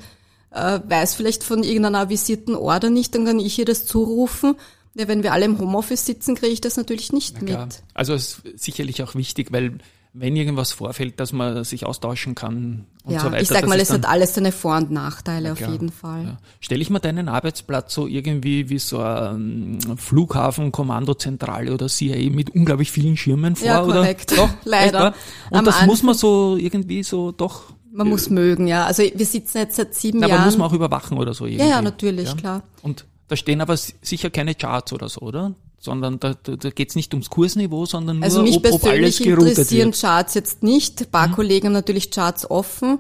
äh, 0.53 0.81
weiß 0.87 1.15
vielleicht 1.15 1.45
von 1.45 1.63
irgendeiner 1.63 2.01
avisierten 2.01 2.55
Order 2.55 2.91
nicht, 2.91 3.15
dann 3.15 3.25
kann 3.25 3.39
ich 3.41 3.59
ihr 3.59 3.65
das 3.65 3.87
zurufen. 3.87 4.55
Ja, 4.95 5.09
wenn 5.09 5.23
wir 5.23 5.33
alle 5.33 5.47
im 5.47 5.59
Homeoffice 5.59 6.05
sitzen, 6.05 6.35
kriege 6.35 6.53
ich 6.53 6.61
das 6.61 6.77
natürlich 6.77 7.13
nicht 7.13 7.39
Klar. 7.45 7.67
mit. 7.67 7.83
Also 7.95 8.13
es 8.15 8.41
ist 8.45 8.63
sicherlich 8.63 9.03
auch 9.03 9.15
wichtig, 9.15 9.51
weil 9.51 9.79
wenn 10.15 10.37
irgendwas 10.37 10.73
vorfällt, 10.73 11.19
dass 11.21 11.33
man 11.33 11.65
sich 11.65 11.87
austauschen 11.87 12.35
kann 12.35 12.85
und 13.05 13.15
ja, 13.15 13.21
so 13.21 13.27
weiter. 13.29 13.41
ich 13.41 13.49
sag 13.49 13.67
mal, 13.67 13.81
es 13.81 13.91
hat 13.91 14.05
alles 14.07 14.35
seine 14.35 14.53
Vor- 14.53 14.77
und 14.77 14.91
Nachteile 14.91 15.53
auf 15.53 15.57
klar. 15.57 15.73
jeden 15.73 15.91
Fall. 15.91 16.25
Ja. 16.25 16.37
Stelle 16.61 16.83
ich 16.83 16.91
mir 16.91 17.01
deinen 17.01 17.31
Arbeitsplatz 17.31 17.95
so 17.95 18.07
irgendwie 18.07 18.69
wie 18.69 18.79
so 18.79 18.99
ein 19.01 19.79
Flughafen, 19.97 20.71
Kommandozentrale 20.71 21.73
oder 21.73 21.87
CIA 21.89 22.29
mit 22.29 22.51
unglaublich 22.51 22.93
vielen 22.93 23.17
Schirmen 23.17 23.57
vor? 23.57 23.67
Ja, 23.67 23.83
oder? 23.83 23.95
korrekt. 24.01 24.37
Doch, 24.37 24.51
Leider. 24.65 25.15
Und 25.49 25.57
Am 25.61 25.65
das 25.65 25.87
muss 25.87 26.01
Anfang- 26.01 26.07
man 26.07 26.15
so 26.15 26.57
irgendwie 26.59 27.03
so 27.03 27.33
doch. 27.33 27.73
Man 27.93 28.09
muss 28.09 28.31
mögen, 28.31 28.67
ja. 28.67 28.87
Also 28.87 29.03
wir 29.03 29.27
sitzen 29.27 29.59
jetzt 29.59 29.77
seit 29.77 29.95
sieben 29.95 30.21
Na, 30.21 30.27
aber 30.27 30.35
Jahren. 30.35 30.45
muss 30.47 30.57
man 30.57 30.69
auch 30.69 30.73
überwachen 30.73 31.19
oder 31.19 31.35
so 31.35 31.45
irgendwie. 31.45 31.65
ja, 31.65 31.71
ja, 31.77 31.83
natürlich, 31.83 32.35
klar. 32.37 32.63
Und 32.83 33.05
da 33.29 33.37
stehen 33.37 33.61
aber 33.61 33.77
sicher 33.77 34.31
keine 34.31 34.55
Charts 34.55 34.93
oder 34.93 35.09
so, 35.09 35.21
oder? 35.21 35.55
Sondern 35.79 36.19
da, 36.21 36.35
da, 36.43 36.57
da 36.57 36.71
geht 36.71 36.91
es 36.91 36.97
nicht 36.97 37.13
ums 37.13 37.29
Kursniveau, 37.29 37.87
sondern 37.87 38.19
nur, 38.19 38.25
Also 38.25 38.43
mich 38.43 38.57
ob, 38.57 38.65
ob 38.67 38.73
alles 38.73 38.81
persönlich 38.83 39.19
geroutet 39.19 39.49
interessieren 39.51 39.87
wird. 39.93 39.97
Mhm. 39.97 40.01
Charts 40.01 40.35
jetzt 40.35 40.63
nicht. 40.63 41.01
Ein 41.03 41.11
paar 41.11 41.31
Kollegen 41.33 41.67
haben 41.67 41.73
natürlich 41.75 42.11
Charts 42.11 42.51
offen, 42.51 42.99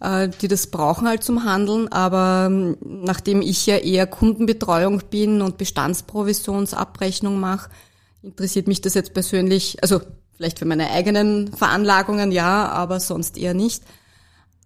äh, 0.00 0.28
die 0.40 0.48
das 0.48 0.68
brauchen 0.68 1.06
halt 1.06 1.22
zum 1.22 1.44
Handeln. 1.44 1.88
Aber 1.88 2.48
ähm, 2.50 2.76
nachdem 2.82 3.42
ich 3.42 3.66
ja 3.66 3.76
eher 3.76 4.06
Kundenbetreuung 4.06 5.02
bin 5.10 5.42
und 5.42 5.58
Bestandsprovisionsabrechnung 5.58 7.38
mache, 7.38 7.70
interessiert 8.22 8.66
mich 8.68 8.80
das 8.80 8.94
jetzt 8.94 9.14
persönlich, 9.14 9.82
also 9.82 10.00
vielleicht 10.36 10.58
für 10.58 10.64
meine 10.64 10.90
eigenen 10.90 11.52
Veranlagungen 11.52 12.32
ja, 12.32 12.68
aber 12.68 12.98
sonst 13.00 13.36
eher 13.36 13.54
nicht. 13.54 13.82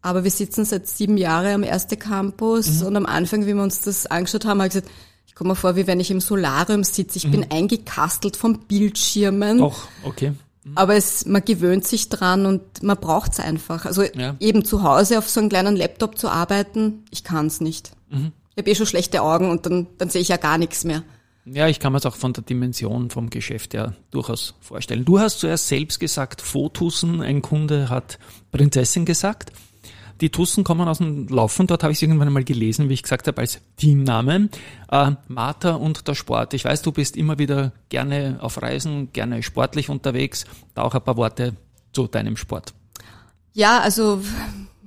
Aber 0.06 0.22
wir 0.22 0.30
sitzen 0.30 0.64
seit 0.64 0.86
sieben 0.86 1.16
Jahren 1.16 1.52
am 1.52 1.62
erste 1.64 1.96
Campus 1.96 2.80
Mhm. 2.80 2.86
und 2.86 2.96
am 2.96 3.06
Anfang, 3.06 3.44
wie 3.44 3.54
wir 3.54 3.62
uns 3.62 3.80
das 3.80 4.06
angeschaut 4.06 4.44
haben, 4.44 4.60
habe 4.60 4.68
ich 4.68 4.74
gesagt, 4.74 4.90
ich 5.26 5.34
komme 5.34 5.50
mir 5.50 5.56
vor, 5.56 5.74
wie 5.74 5.88
wenn 5.88 5.98
ich 5.98 6.12
im 6.12 6.20
Solarium 6.20 6.84
sitze. 6.84 7.18
Ich 7.18 7.26
Mhm. 7.26 7.30
bin 7.32 7.50
eingekastelt 7.50 8.36
von 8.36 8.58
Bildschirmen. 8.60 9.58
Doch, 9.58 9.88
okay. 10.04 10.32
Aber 10.76 10.94
es, 10.94 11.26
man 11.26 11.44
gewöhnt 11.44 11.86
sich 11.88 12.08
dran 12.08 12.46
und 12.46 12.84
man 12.84 12.96
braucht's 12.96 13.40
einfach. 13.40 13.84
Also 13.84 14.04
Ja. 14.14 14.36
eben 14.38 14.64
zu 14.64 14.84
Hause 14.84 15.18
auf 15.18 15.28
so 15.28 15.40
einem 15.40 15.48
kleinen 15.48 15.74
Laptop 15.74 16.16
zu 16.18 16.28
arbeiten, 16.28 17.04
ich 17.10 17.24
kann's 17.24 17.60
nicht. 17.60 17.90
Mhm. 18.10 18.30
Ich 18.52 18.58
habe 18.62 18.70
eh 18.70 18.74
schon 18.76 18.86
schlechte 18.86 19.22
Augen 19.22 19.50
und 19.50 19.66
dann, 19.66 19.88
dann 19.98 20.08
sehe 20.08 20.22
ich 20.22 20.28
ja 20.28 20.36
gar 20.36 20.56
nichts 20.56 20.84
mehr. 20.84 21.02
Ja, 21.44 21.68
ich 21.68 21.78
kann 21.80 21.92
mir 21.92 21.98
es 21.98 22.06
auch 22.06 22.16
von 22.16 22.32
der 22.32 22.42
Dimension 22.44 23.10
vom 23.10 23.28
Geschäft 23.30 23.74
ja 23.74 23.92
durchaus 24.12 24.54
vorstellen. 24.60 25.04
Du 25.04 25.18
hast 25.20 25.38
zuerst 25.40 25.66
selbst 25.68 25.98
gesagt, 26.00 26.42
Fotussen, 26.42 27.20
ein 27.22 27.42
Kunde 27.42 27.88
hat 27.88 28.18
Prinzessin 28.50 29.04
gesagt. 29.04 29.52
Die 30.20 30.30
Tussen 30.30 30.64
kommen 30.64 30.88
aus 30.88 30.98
dem 30.98 31.28
Laufen, 31.28 31.66
dort 31.66 31.82
habe 31.82 31.92
ich 31.92 31.98
es 31.98 32.02
irgendwann 32.02 32.28
einmal 32.28 32.44
gelesen, 32.44 32.88
wie 32.88 32.94
ich 32.94 33.02
gesagt 33.02 33.26
habe, 33.26 33.40
als 33.40 33.60
Teamname. 33.76 34.48
Äh, 34.90 35.12
Martha 35.28 35.74
und 35.74 36.08
der 36.08 36.14
Sport. 36.14 36.54
Ich 36.54 36.64
weiß, 36.64 36.82
du 36.82 36.92
bist 36.92 37.16
immer 37.16 37.38
wieder 37.38 37.72
gerne 37.88 38.38
auf 38.40 38.62
Reisen, 38.62 39.12
gerne 39.12 39.42
sportlich 39.42 39.90
unterwegs. 39.90 40.46
Da 40.74 40.82
auch 40.82 40.94
ein 40.94 41.02
paar 41.02 41.16
Worte 41.16 41.54
zu 41.92 42.06
deinem 42.06 42.36
Sport. 42.36 42.72
Ja, 43.52 43.80
also 43.80 44.20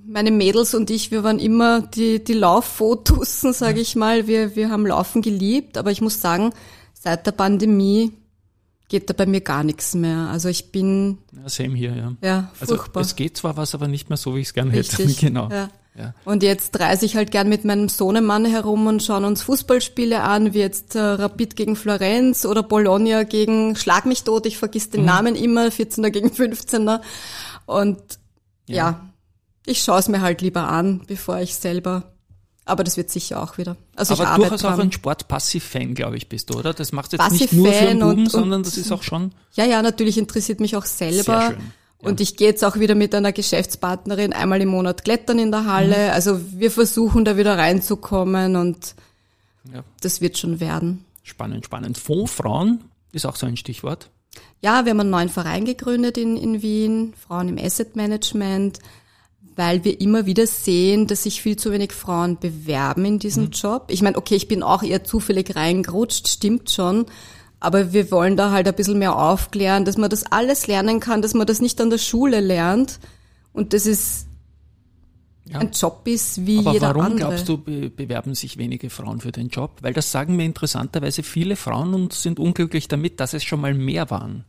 meine 0.07 0.31
Mädels 0.31 0.73
und 0.73 0.89
ich, 0.89 1.11
wir 1.11 1.23
waren 1.23 1.39
immer 1.39 1.81
die, 1.81 2.23
die 2.23 2.33
Lauffotussen, 2.33 3.53
sage 3.53 3.79
ich 3.79 3.95
mal. 3.95 4.27
Wir, 4.27 4.55
wir 4.55 4.69
haben 4.69 4.85
Laufen 4.85 5.21
geliebt, 5.21 5.77
aber 5.77 5.91
ich 5.91 6.01
muss 6.01 6.21
sagen, 6.21 6.51
seit 6.93 7.25
der 7.25 7.31
Pandemie 7.31 8.13
geht 8.89 9.09
da 9.09 9.13
bei 9.13 9.25
mir 9.25 9.41
gar 9.41 9.63
nichts 9.63 9.93
mehr. 9.95 10.27
Also 10.31 10.49
ich 10.49 10.71
bin, 10.71 11.19
Ja, 11.31 11.47
same 11.47 11.75
hier, 11.75 11.95
ja. 11.95 12.13
ja, 12.21 12.51
Also 12.59 12.75
furchtbar. 12.75 13.01
es 13.01 13.15
geht 13.15 13.37
zwar 13.37 13.55
was, 13.55 13.73
aber 13.73 13.87
nicht 13.87 14.09
mehr 14.09 14.17
so, 14.17 14.35
wie 14.35 14.39
ich 14.41 14.47
es 14.47 14.53
gerne 14.53 14.71
hätte. 14.71 15.05
Genau. 15.19 15.49
Ja. 15.49 15.69
Ja. 15.97 16.13
Und 16.23 16.43
jetzt 16.43 16.79
reise 16.79 17.05
ich 17.05 17.15
halt 17.17 17.29
gern 17.31 17.49
mit 17.49 17.65
meinem 17.65 17.89
Sohnemann 17.89 18.45
herum 18.45 18.87
und 18.87 19.03
schauen 19.03 19.25
uns 19.25 19.41
Fußballspiele 19.41 20.21
an, 20.21 20.53
wie 20.53 20.59
jetzt 20.59 20.95
äh, 20.95 20.99
Rapid 20.99 21.55
gegen 21.57 21.75
Florenz 21.75 22.45
oder 22.45 22.63
Bologna 22.63 23.23
gegen 23.23 23.75
Schlag 23.75 24.05
mich 24.05 24.23
tot, 24.23 24.45
ich 24.45 24.57
vergiss 24.57 24.87
Mhm. 24.87 24.91
den 24.91 25.05
Namen 25.05 25.35
immer, 25.35 25.65
14er 25.67 26.09
gegen 26.11 26.29
15er. 26.29 27.01
Und 27.65 27.97
ja, 28.67 29.09
ich 29.65 29.81
schaue 29.83 29.99
es 29.99 30.07
mir 30.07 30.21
halt 30.21 30.41
lieber 30.41 30.69
an, 30.69 31.01
bevor 31.07 31.39
ich 31.39 31.55
selber. 31.55 32.13
Aber 32.69 32.83
das 32.83 32.95
wird 32.97 33.09
sicher 33.09 33.41
auch 33.41 33.57
wieder. 33.57 33.75
Also 33.95 34.13
ich 34.13 34.19
Aber 34.21 34.29
arbeite 34.29 34.49
durchaus 34.51 34.65
auch 34.73 34.79
ein 34.79 34.91
Sportpassiv-Fan, 34.91 35.95
glaube 35.95 36.17
ich, 36.17 36.29
bist 36.29 36.49
du, 36.49 36.57
oder? 36.59 36.73
Das 36.73 36.91
macht 36.91 37.11
jetzt 37.13 37.31
nicht 37.31 37.51
nur 37.53 37.71
für 37.71 37.85
den 37.85 37.99
Buben, 37.99 38.19
und- 38.21 38.29
sondern 38.31 38.63
das 38.63 38.77
ist 38.77 38.91
auch 38.91 39.03
schon 39.03 39.31
Ja, 39.53 39.65
ja, 39.65 39.81
natürlich 39.81 40.17
interessiert 40.17 40.59
mich 40.59 40.75
auch 40.75 40.85
selber. 40.85 41.23
Sehr 41.23 41.47
schön, 41.51 41.59
ja. 41.59 42.07
Und 42.09 42.21
ich 42.21 42.37
gehe 42.37 42.47
jetzt 42.47 42.63
auch 42.63 42.77
wieder 42.77 42.95
mit 42.95 43.13
einer 43.13 43.33
Geschäftspartnerin 43.33 44.31
einmal 44.31 44.61
im 44.61 44.69
Monat 44.69 45.03
klettern 45.03 45.37
in 45.39 45.51
der 45.51 45.65
Halle. 45.65 46.07
Mhm. 46.07 46.13
Also 46.13 46.39
wir 46.53 46.71
versuchen 46.71 47.25
da 47.25 47.35
wieder 47.35 47.57
reinzukommen 47.57 48.55
und 48.55 48.95
Ja. 49.73 49.83
das 50.01 50.21
wird 50.21 50.37
schon 50.37 50.59
werden. 50.61 51.03
spannend, 51.23 51.65
spannend. 51.65 51.97
Fondsfrauen 51.97 52.85
ist 53.11 53.25
auch 53.25 53.35
so 53.35 53.45
ein 53.45 53.57
Stichwort. 53.57 54.09
Ja, 54.61 54.85
wir 54.85 54.91
haben 54.91 54.99
einen 55.01 55.09
neuen 55.09 55.29
Verein 55.29 55.65
gegründet 55.65 56.17
in, 56.17 56.37
in 56.37 56.61
Wien, 56.61 57.13
Frauen 57.27 57.49
im 57.49 57.57
Asset 57.57 57.95
Management, 57.95 58.79
weil 59.59 59.83
wir 59.83 59.99
immer 59.99 60.25
wieder 60.25 60.47
sehen, 60.47 61.05
dass 61.05 61.23
sich 61.23 61.41
viel 61.41 61.57
zu 61.57 61.71
wenig 61.73 61.91
Frauen 61.91 62.39
bewerben 62.39 63.03
in 63.03 63.19
diesem 63.19 63.43
Mhm. 63.45 63.51
Job. 63.51 63.87
Ich 63.89 64.01
meine, 64.01 64.17
okay, 64.17 64.35
ich 64.35 64.47
bin 64.47 64.63
auch 64.63 64.81
eher 64.83 65.03
zufällig 65.03 65.53
reingerutscht, 65.55 66.29
stimmt 66.29 66.71
schon. 66.71 67.05
Aber 67.59 67.91
wir 67.91 68.09
wollen 68.09 68.37
da 68.37 68.51
halt 68.51 68.69
ein 68.69 68.73
bisschen 68.73 68.99
mehr 68.99 69.17
aufklären, 69.17 69.83
dass 69.83 69.97
man 69.97 70.09
das 70.09 70.23
alles 70.31 70.67
lernen 70.67 71.01
kann, 71.01 71.21
dass 71.21 71.33
man 71.33 71.45
das 71.45 71.59
nicht 71.59 71.79
an 71.81 71.89
der 71.89 71.97
Schule 71.97 72.39
lernt. 72.39 72.99
Und 73.51 73.73
das 73.73 73.85
ist 73.85 74.27
Ja. 75.45 75.59
ein 75.59 75.71
Job 75.71 76.01
ist 76.05 76.45
wie 76.45 76.59
Aber 76.59 76.71
jeder 76.71 76.87
warum 76.89 77.01
andere. 77.03 77.17
glaubst 77.19 77.49
du, 77.49 77.57
be 77.57 77.89
bewerben 77.89 78.35
sich 78.35 78.57
wenige 78.57 78.89
Frauen 78.89 79.19
für 79.19 79.31
den 79.33 79.49
Job? 79.49 79.71
Weil 79.81 79.93
das 79.93 80.09
sagen 80.11 80.37
mir 80.37 80.45
interessanterweise 80.45 81.21
viele 81.23 81.55
Frauen 81.57 81.93
und 81.93 82.13
sind 82.13 82.39
unglücklich 82.39 82.87
damit, 82.87 83.19
dass 83.19 83.33
es 83.33 83.43
schon 83.43 83.59
mal 83.59 83.73
mehr 83.73 84.09
waren. 84.09 84.45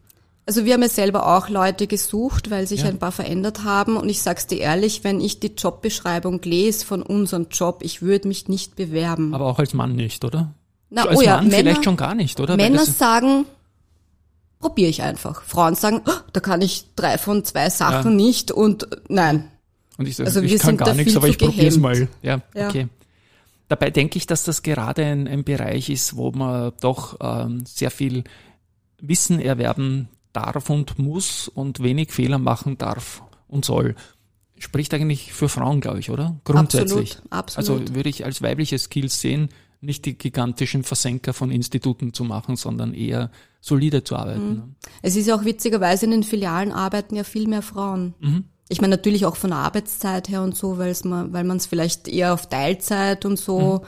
Also 0.46 0.64
wir 0.64 0.74
haben 0.74 0.82
ja 0.82 0.88
selber 0.88 1.36
auch 1.36 1.48
Leute 1.48 1.86
gesucht, 1.86 2.50
weil 2.50 2.66
sich 2.66 2.80
Ja. 2.82 2.88
ein 2.88 2.98
paar 2.98 3.12
verändert 3.12 3.62
haben. 3.64 3.96
Und 3.96 4.08
ich 4.08 4.22
sag's 4.22 4.46
dir 4.46 4.58
ehrlich, 4.58 5.04
wenn 5.04 5.20
ich 5.20 5.38
die 5.38 5.52
Jobbeschreibung 5.56 6.40
lese 6.42 6.84
von 6.84 7.02
unserem 7.02 7.46
Job, 7.50 7.80
ich 7.84 8.02
würde 8.02 8.26
mich 8.26 8.48
nicht 8.48 8.74
bewerben. 8.74 9.34
Aber 9.34 9.46
auch 9.46 9.58
als 9.58 9.74
Mann 9.74 9.94
nicht, 9.94 10.24
oder? 10.24 10.52
Na, 10.88 11.04
als 11.04 11.18
oh 11.18 11.22
ja, 11.22 11.36
Mann 11.36 11.48
Männer, 11.48 11.58
vielleicht 11.58 11.84
schon 11.84 11.96
gar 11.96 12.14
nicht, 12.16 12.40
oder? 12.40 12.56
Männer 12.56 12.84
sagen, 12.84 13.44
probiere 14.58 14.90
ich 14.90 15.02
einfach. 15.02 15.42
Frauen 15.44 15.74
sagen, 15.76 16.00
"Oh, 16.06 16.10
da 16.32 16.40
kann 16.40 16.62
ich 16.62 16.86
drei 16.96 17.16
von 17.16 17.44
zwei 17.44 17.70
Sachen 17.70 18.18
Ja. 18.18 18.24
nicht 18.26 18.50
und 18.50 18.92
äh, 18.92 18.96
nein. 19.08 19.48
und 19.98 20.08
ich, 20.08 20.16
sage, 20.16 20.28
also 20.28 20.40
ich 20.40 20.50
wir 20.50 20.58
kann 20.58 20.66
sind 20.70 20.76
gar 20.78 20.94
nichts, 20.94 21.14
aber 21.16 21.28
ich 21.28 21.38
probiere 21.38 21.66
es 21.68 21.78
mal. 21.78 22.08
Ja, 22.22 22.40
Ja. 22.54 22.68
okay. 22.68 22.88
Dabei 23.68 23.90
denke 23.90 24.16
ich, 24.18 24.26
dass 24.26 24.42
das 24.42 24.62
gerade 24.62 25.04
ein, 25.04 25.28
ein 25.28 25.44
Bereich 25.44 25.90
ist, 25.90 26.16
wo 26.16 26.32
man 26.32 26.72
doch 26.80 27.18
ähm, 27.20 27.64
sehr 27.66 27.92
viel 27.92 28.24
Wissen 29.00 29.38
erwerben 29.40 30.08
darf 30.32 30.70
und 30.70 30.98
muss 30.98 31.48
und 31.48 31.82
wenig 31.82 32.12
Fehler 32.12 32.38
machen 32.38 32.78
darf 32.78 33.22
und 33.48 33.64
soll. 33.64 33.94
Spricht 34.58 34.92
eigentlich 34.92 35.32
für 35.32 35.48
Frauen, 35.48 35.80
glaube 35.80 36.00
ich, 36.00 36.10
oder? 36.10 36.38
Grundsätzlich. 36.44 37.16
Absolut, 37.30 37.32
absolut. 37.32 37.80
Also 37.80 37.94
würde 37.94 38.08
ich 38.10 38.24
als 38.24 38.42
weibliche 38.42 38.78
Skills 38.78 39.20
sehen, 39.20 39.48
nicht 39.80 40.04
die 40.04 40.18
gigantischen 40.18 40.82
Versenker 40.82 41.32
von 41.32 41.50
Instituten 41.50 42.12
zu 42.12 42.24
machen, 42.24 42.56
sondern 42.56 42.92
eher 42.92 43.30
solide 43.62 44.04
zu 44.04 44.16
arbeiten. 44.16 44.54
ne? 44.54 44.68
Es 45.00 45.16
ist 45.16 45.26
ja 45.26 45.34
auch 45.34 45.44
witzigerweise 45.44 46.04
in 46.04 46.10
den 46.10 46.22
Filialen 46.22 46.72
arbeiten 46.72 47.16
ja 47.16 47.24
viel 47.24 47.48
mehr 47.48 47.62
Frauen. 47.62 48.14
Ich 48.68 48.80
meine 48.80 48.96
natürlich 48.96 49.26
auch 49.26 49.36
von 49.36 49.50
der 49.50 49.58
Arbeitszeit 49.60 50.28
her 50.28 50.42
und 50.42 50.56
so, 50.56 50.78
weil 50.78 50.94
man, 51.04 51.32
weil 51.32 51.44
man 51.44 51.56
es 51.56 51.66
vielleicht 51.66 52.06
eher 52.06 52.34
auf 52.34 52.48
Teilzeit 52.48 53.24
und 53.24 53.38
so. 53.38 53.84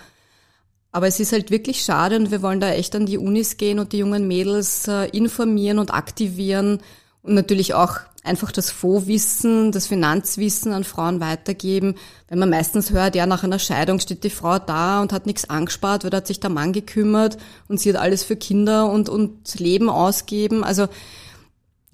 Aber 0.92 1.06
es 1.06 1.18
ist 1.18 1.32
halt 1.32 1.50
wirklich 1.50 1.82
schade 1.82 2.16
und 2.16 2.30
wir 2.30 2.42
wollen 2.42 2.60
da 2.60 2.70
echt 2.70 2.94
an 2.94 3.06
die 3.06 3.18
Unis 3.18 3.56
gehen 3.56 3.78
und 3.78 3.92
die 3.92 3.98
jungen 3.98 4.28
Mädels 4.28 4.86
äh, 4.86 5.06
informieren 5.06 5.78
und 5.78 5.92
aktivieren 5.92 6.80
und 7.22 7.34
natürlich 7.34 7.72
auch 7.72 7.98
einfach 8.24 8.52
das 8.52 8.70
Fondswissen, 8.70 9.72
das 9.72 9.86
Finanzwissen 9.86 10.72
an 10.72 10.84
Frauen 10.84 11.20
weitergeben. 11.20 11.96
Wenn 12.28 12.38
man 12.38 12.50
meistens 12.50 12.90
hört, 12.90 13.16
ja, 13.16 13.26
nach 13.26 13.42
einer 13.42 13.58
Scheidung 13.58 13.98
steht 13.98 14.22
die 14.22 14.30
Frau 14.30 14.58
da 14.58 15.02
und 15.02 15.12
hat 15.12 15.26
nichts 15.26 15.48
angespart, 15.50 16.04
weil 16.04 16.10
da 16.10 16.18
hat 16.18 16.26
sich 16.26 16.40
der 16.40 16.50
Mann 16.50 16.72
gekümmert 16.72 17.36
und 17.68 17.80
sie 17.80 17.88
hat 17.88 18.00
alles 18.00 18.22
für 18.22 18.36
Kinder 18.36 18.90
und, 18.90 19.08
und 19.08 19.58
Leben 19.58 19.88
ausgeben. 19.88 20.62
Also 20.62 20.88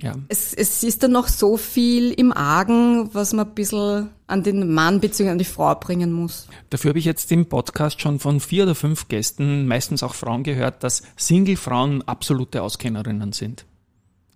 Ja. 0.00 0.14
es, 0.28 0.54
es 0.54 0.84
ist 0.84 1.02
dann 1.02 1.10
noch 1.10 1.26
so 1.26 1.56
viel 1.56 2.12
im 2.12 2.32
Argen, 2.32 3.10
was 3.14 3.32
man 3.32 3.48
ein 3.48 3.54
bisschen 3.54 4.10
an 4.28 4.44
den 4.44 4.72
Mann 4.72 5.00
bzw. 5.00 5.30
an 5.30 5.38
die 5.38 5.44
Frau 5.44 5.74
bringen 5.74 6.12
muss. 6.12 6.46
Dafür 6.70 6.90
habe 6.90 7.00
ich 7.00 7.04
jetzt 7.04 7.32
im 7.32 7.46
Podcast 7.46 8.00
schon 8.00 8.20
von 8.20 8.38
vier 8.38 8.62
oder 8.62 8.76
fünf 8.76 9.08
Gästen, 9.08 9.66
meistens 9.66 10.04
auch 10.04 10.14
Frauen, 10.14 10.44
gehört, 10.44 10.84
dass 10.84 11.02
Single-Frauen 11.16 12.02
absolute 12.02 12.62
Auskennerinnen 12.62 13.32
sind. 13.32 13.64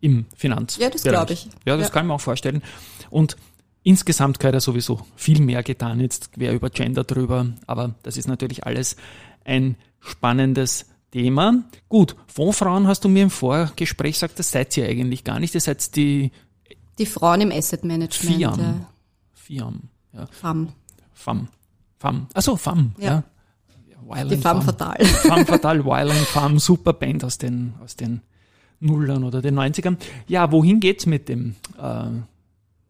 Im 0.01 0.27
Finanz. 0.37 0.79
Ja, 0.79 0.91
das 0.91 1.05
glaub 1.05 1.31
ich. 1.31 1.47
Ja, 1.65 1.77
das 1.77 1.87
Ja. 1.89 1.93
kann 1.93 2.07
ich 2.07 2.09
mir 2.09 2.15
auch 2.15 2.21
vorstellen. 2.21 2.61
Und 3.09 3.37
insgesamt 3.85 4.41
gehört 4.41 4.55
ja 4.55 4.61
sowieso 4.61 5.07
viel 5.15 5.41
mehr 5.41 5.63
getan. 5.63 6.01
Jetzt 6.01 6.33
quer 6.33 6.53
über 6.55 6.71
Gender 6.71 7.05
drüber. 7.05 7.47
Aber 7.69 7.95
das 8.03 8.17
ist 8.17 8.27
natürlich 8.27 8.65
alles 8.67 8.97
ein 9.45 9.77
spannendes 10.01 10.87
Thema. 11.13 11.63
Gut, 11.89 12.17
Fondsfrauen 12.27 12.89
hast 12.89 13.05
du 13.05 13.09
mir 13.09 13.23
im 13.23 13.31
Vorgespräch 13.31 14.15
gesagt, 14.15 14.39
das 14.39 14.51
seid 14.51 14.77
ihr 14.77 14.87
eigentlich 14.89 15.23
gar 15.23 15.39
nicht. 15.39 15.55
Ihr 15.55 15.61
seid 15.61 15.95
die 15.95 16.33
Die 16.99 17.07
Frauen 17.07 17.43
im 17.43 17.53
Asset 17.53 17.85
Management. 17.85 18.37
FIAM. 18.37 18.59
Ja. 18.61 18.75
FIAM. 19.35 19.83
Ja, 20.13 20.27
FAM. 20.27 20.73
FAM. 21.13 21.49
FAM. 21.99 22.27
Achso, 22.35 22.57
FAM. 22.57 22.93
Ja. 22.99 23.05
Ja. 23.07 23.25
Wild 24.05 24.31
Die 24.33 24.37
FAM 24.39 24.63
fatal. 24.63 24.97
Femme 25.05 25.47
Fatale, 25.47 25.85
Wild 25.85 26.11
and 26.11 26.27
Femme, 26.27 26.59
super 26.59 26.93
Band 26.93 27.25
aus 27.25 27.39
den, 27.39 27.75
aus 27.83 27.95
den 27.95 28.23
Nullern 28.81 29.23
oder 29.23 29.41
den 29.41 29.59
90ern. 29.59 29.97
Ja, 30.27 30.51
wohin 30.51 30.81
geht's 30.81 31.07
mit 31.07 31.29
dem 31.29 31.55
äh, 31.81 32.05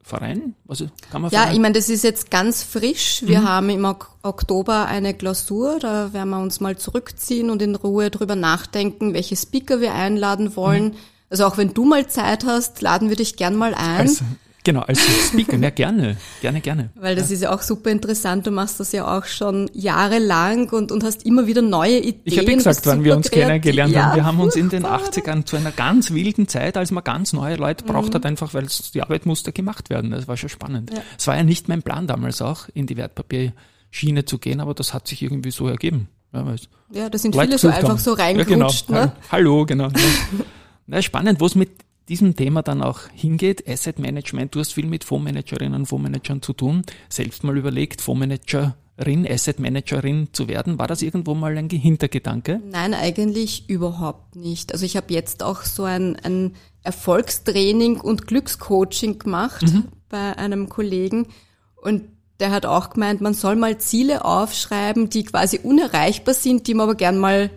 Verein? 0.03 0.55
Also, 0.69 0.89
kann 1.11 1.23
man 1.23 1.31
Ja, 1.31 1.41
Verein? 1.43 1.55
ich 1.55 1.61
meine, 1.61 1.75
das 1.75 1.89
ist 1.89 2.03
jetzt 2.05 2.31
ganz 2.31 2.63
frisch. 2.63 3.23
Mhm. 3.23 3.29
Wir 3.29 3.45
haben 3.45 3.71
im 3.71 3.85
Ok- 3.85 4.09
Oktober 4.23 4.87
eine 4.87 5.15
Klausur, 5.15 5.79
da 5.81 6.13
werden 6.13 6.31
wir 6.31 6.41
uns 6.41 6.61
mal 6.61 6.77
zurückziehen 6.77 7.51
und 7.51 7.63
in 7.63 7.75
Ruhe 7.75 8.11
drüber 8.11 8.37
nachdenken, 8.37 9.15
welche 9.15 9.37
Speaker 9.37 9.81
wir 9.81 9.95
einladen 9.95 10.55
wollen. 10.57 10.85
Mhm. 10.87 10.95
Also 11.31 11.47
auch 11.47 11.57
wenn 11.57 11.73
du 11.73 11.85
mal 11.85 12.07
Zeit 12.09 12.45
hast, 12.45 12.81
laden 12.83 13.09
wir 13.09 13.17
dich 13.17 13.37
gern 13.37 13.57
mal 13.57 13.75
ein. 13.75 14.01
als, 14.01 14.23
genau, 14.65 14.81
als 14.81 15.01
Speaker. 15.29 15.57
Ja, 15.59 15.71
gerne, 15.71 16.17
gerne, 16.41 16.61
gerne. 16.61 16.91
Weil 16.95 17.15
das 17.17 17.31
ist 17.31 17.43
ja 17.43 17.55
auch 17.55 17.63
super 17.63 17.91
interessant. 17.91 18.47
Du 18.47 18.51
machst 18.51 18.81
das 18.81 18.93
ja 18.93 19.17
auch 19.17 19.25
schon 19.27 19.71
jahrelang 19.73 20.69
und, 20.71 20.91
und 20.93 21.05
hast 21.05 21.25
immer 21.27 21.47
wieder 21.47 21.63
neue 21.63 21.99
Ideen. 21.99 22.21
Ich 22.25 22.39
habe 22.39 22.51
ja 22.51 22.57
gesagt, 22.57 22.87
wann 22.87 23.05
wir 23.05 23.17
uns 23.17 23.31
kennengelernt 23.31 23.93
ja, 23.93 24.07
haben. 24.07 24.17
Wir 24.17 24.25
haben 24.25 24.41
uns 24.41 24.57
in 24.57 24.69
den 24.69 24.83
furchtbar. 24.87 25.35
80ern 25.35 25.45
zu 25.45 25.57
einer 25.57 25.73
ganz 25.73 26.11
wilden 26.13 26.49
Zeit, 26.49 26.77
als 26.77 26.91
man 26.91 27.05
ganz 27.05 27.33
neue 27.33 27.57
Leute 27.57 27.85
braucht 27.85 28.11
Mhm. 28.11 28.15
hat, 28.15 28.27
einfach 28.27 28.55
weil 28.55 28.67
die 28.95 29.03
Arbeit 29.03 29.27
musste 29.27 29.53
gemacht 29.53 29.91
werden. 29.91 30.11
Das 30.11 30.29
war 30.29 30.37
schon 30.37 30.49
spannend. 30.49 30.91
Es 31.19 31.27
war 31.27 31.37
ja 31.37 31.43
nicht 31.45 31.69
mein 31.69 31.83
Plan 31.83 32.07
damals 32.07 32.41
auch, 32.43 32.69
in 32.75 32.87
die 32.87 32.97
Wertpapierschiene 32.97 34.25
zu 34.25 34.39
gehen, 34.39 34.61
aber 34.61 34.75
das 34.75 34.95
hat 34.95 35.09
sich 35.09 35.23
irgendwie 35.23 35.51
so 35.51 35.69
ergeben. 35.69 36.09
Ja, 36.33 36.45
Ja, 36.93 37.11
da 37.11 37.19
sind 37.19 37.35
Leute 37.35 37.49
viele 37.49 37.59
so 37.59 37.69
einfach 37.69 37.89
haben. 37.91 37.99
so 37.99 38.17
Ja, 38.17 38.33
genau. 38.33 38.67
reingerutscht. 38.67 38.91
ne? 38.91 39.13
Hallo, 39.31 39.67
genau. 39.67 39.89
Ja. 39.89 39.91
Na, 40.87 41.03
spannend, 41.03 41.41
wo 41.41 41.47
es 41.47 41.55
mit 41.55 41.71
diesem 42.13 42.37
Thema 42.37 42.63
dann 42.63 42.83
auch 42.83 43.01
hingeht. 43.15 43.67
Asset 43.67 43.99
Management, 43.99 44.55
du 44.55 44.61
hast 44.61 44.75
viel 44.75 44.85
mit 44.85 45.03
Fondsmanagerinnen 45.03 45.73
und 45.81 45.87
Fondsmanagern 45.87 46.43
zu 46.43 46.53
tun. 46.53 46.83
Selbst 47.09 47.43
mal 47.43 47.57
überlegt, 47.57 48.03
Fondsmanagerin, 48.03 49.27
Asset 49.27 49.59
Managerin 49.59 50.29
zu 50.31 50.47
werden. 50.47 50.79
War 50.79 50.87
das 50.87 51.01
irgendwo 51.01 51.35
mal 51.35 51.57
ein 51.57 51.71
Hintergedanke? 51.71 52.61
Nein, 52.71 52.93
eigentlich 52.93 53.71
überhaupt 53.71 54.37
nicht. 54.37 54.73
Also 54.73 54.85
ich 54.85 54.95
habe 54.99 55.15
jetzt 55.15 55.43
auch 55.43 55.63
so 55.63 55.85
ein, 55.85 56.17
ein 56.17 56.55
Erfolgstraining 56.83 57.99
und 57.99 58.27
Glückscoaching 58.27 59.19
gemacht 59.19 59.65
bei 60.11 60.37
einem 60.37 60.69
Kollegen 60.69 61.29
und 61.77 62.03
der 62.41 62.51
hat 62.51 62.67
auch 62.67 62.91
gemeint, 62.91 63.23
man 63.23 63.33
soll 63.33 63.57
mal 63.57 63.79
Ziele 63.79 64.27
aufschreiben, 64.27 65.09
die 65.09 65.25
quasi 65.25 65.61
unerreichbar 65.63 66.35
sind, 66.35 66.67
die 66.67 66.75
man 66.75 66.85
aber 66.85 66.95
gern 66.95 67.17
mal 67.17 67.51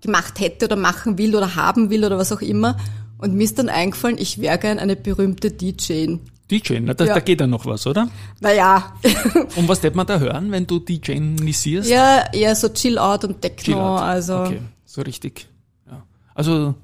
gemacht 0.00 0.40
hätte 0.40 0.66
oder 0.66 0.76
machen 0.76 1.18
will 1.18 1.34
oder 1.36 1.54
haben 1.56 1.90
will 1.90 2.04
oder 2.04 2.18
was 2.18 2.32
auch 2.32 2.40
immer. 2.42 2.76
Und 3.18 3.34
mir 3.34 3.44
ist 3.44 3.58
dann 3.58 3.68
eingefallen, 3.68 4.16
ich 4.18 4.40
wäre 4.40 4.58
gern 4.58 4.78
eine 4.78 4.94
berühmte 4.96 5.50
DJ. 5.50 6.16
DJ, 6.50 6.78
na, 6.80 6.94
da, 6.94 7.04
Ja. 7.04 7.14
da 7.14 7.20
geht 7.20 7.40
ja 7.40 7.46
noch 7.46 7.66
was, 7.66 7.86
oder? 7.86 8.08
Naja, 8.40 8.94
Und 9.56 9.68
was 9.68 9.82
wird 9.82 9.94
man 9.96 10.06
da 10.06 10.18
hören, 10.18 10.50
wenn 10.50 10.66
du 10.66 10.78
DJisierst? 10.78 11.90
ja, 11.90 12.24
eher 12.32 12.54
so 12.56 12.68
Chill-Out 12.68 13.24
und 13.24 13.42
Techno, 13.42 13.62
Chill 13.64 13.74
out. 13.74 14.00
also 14.00 14.36
Okay, 14.44 14.60
so 14.84 15.02
richtig. 15.02 15.46
Ja. 15.90 16.02
Also 16.34 16.74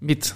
mit 0.00 0.34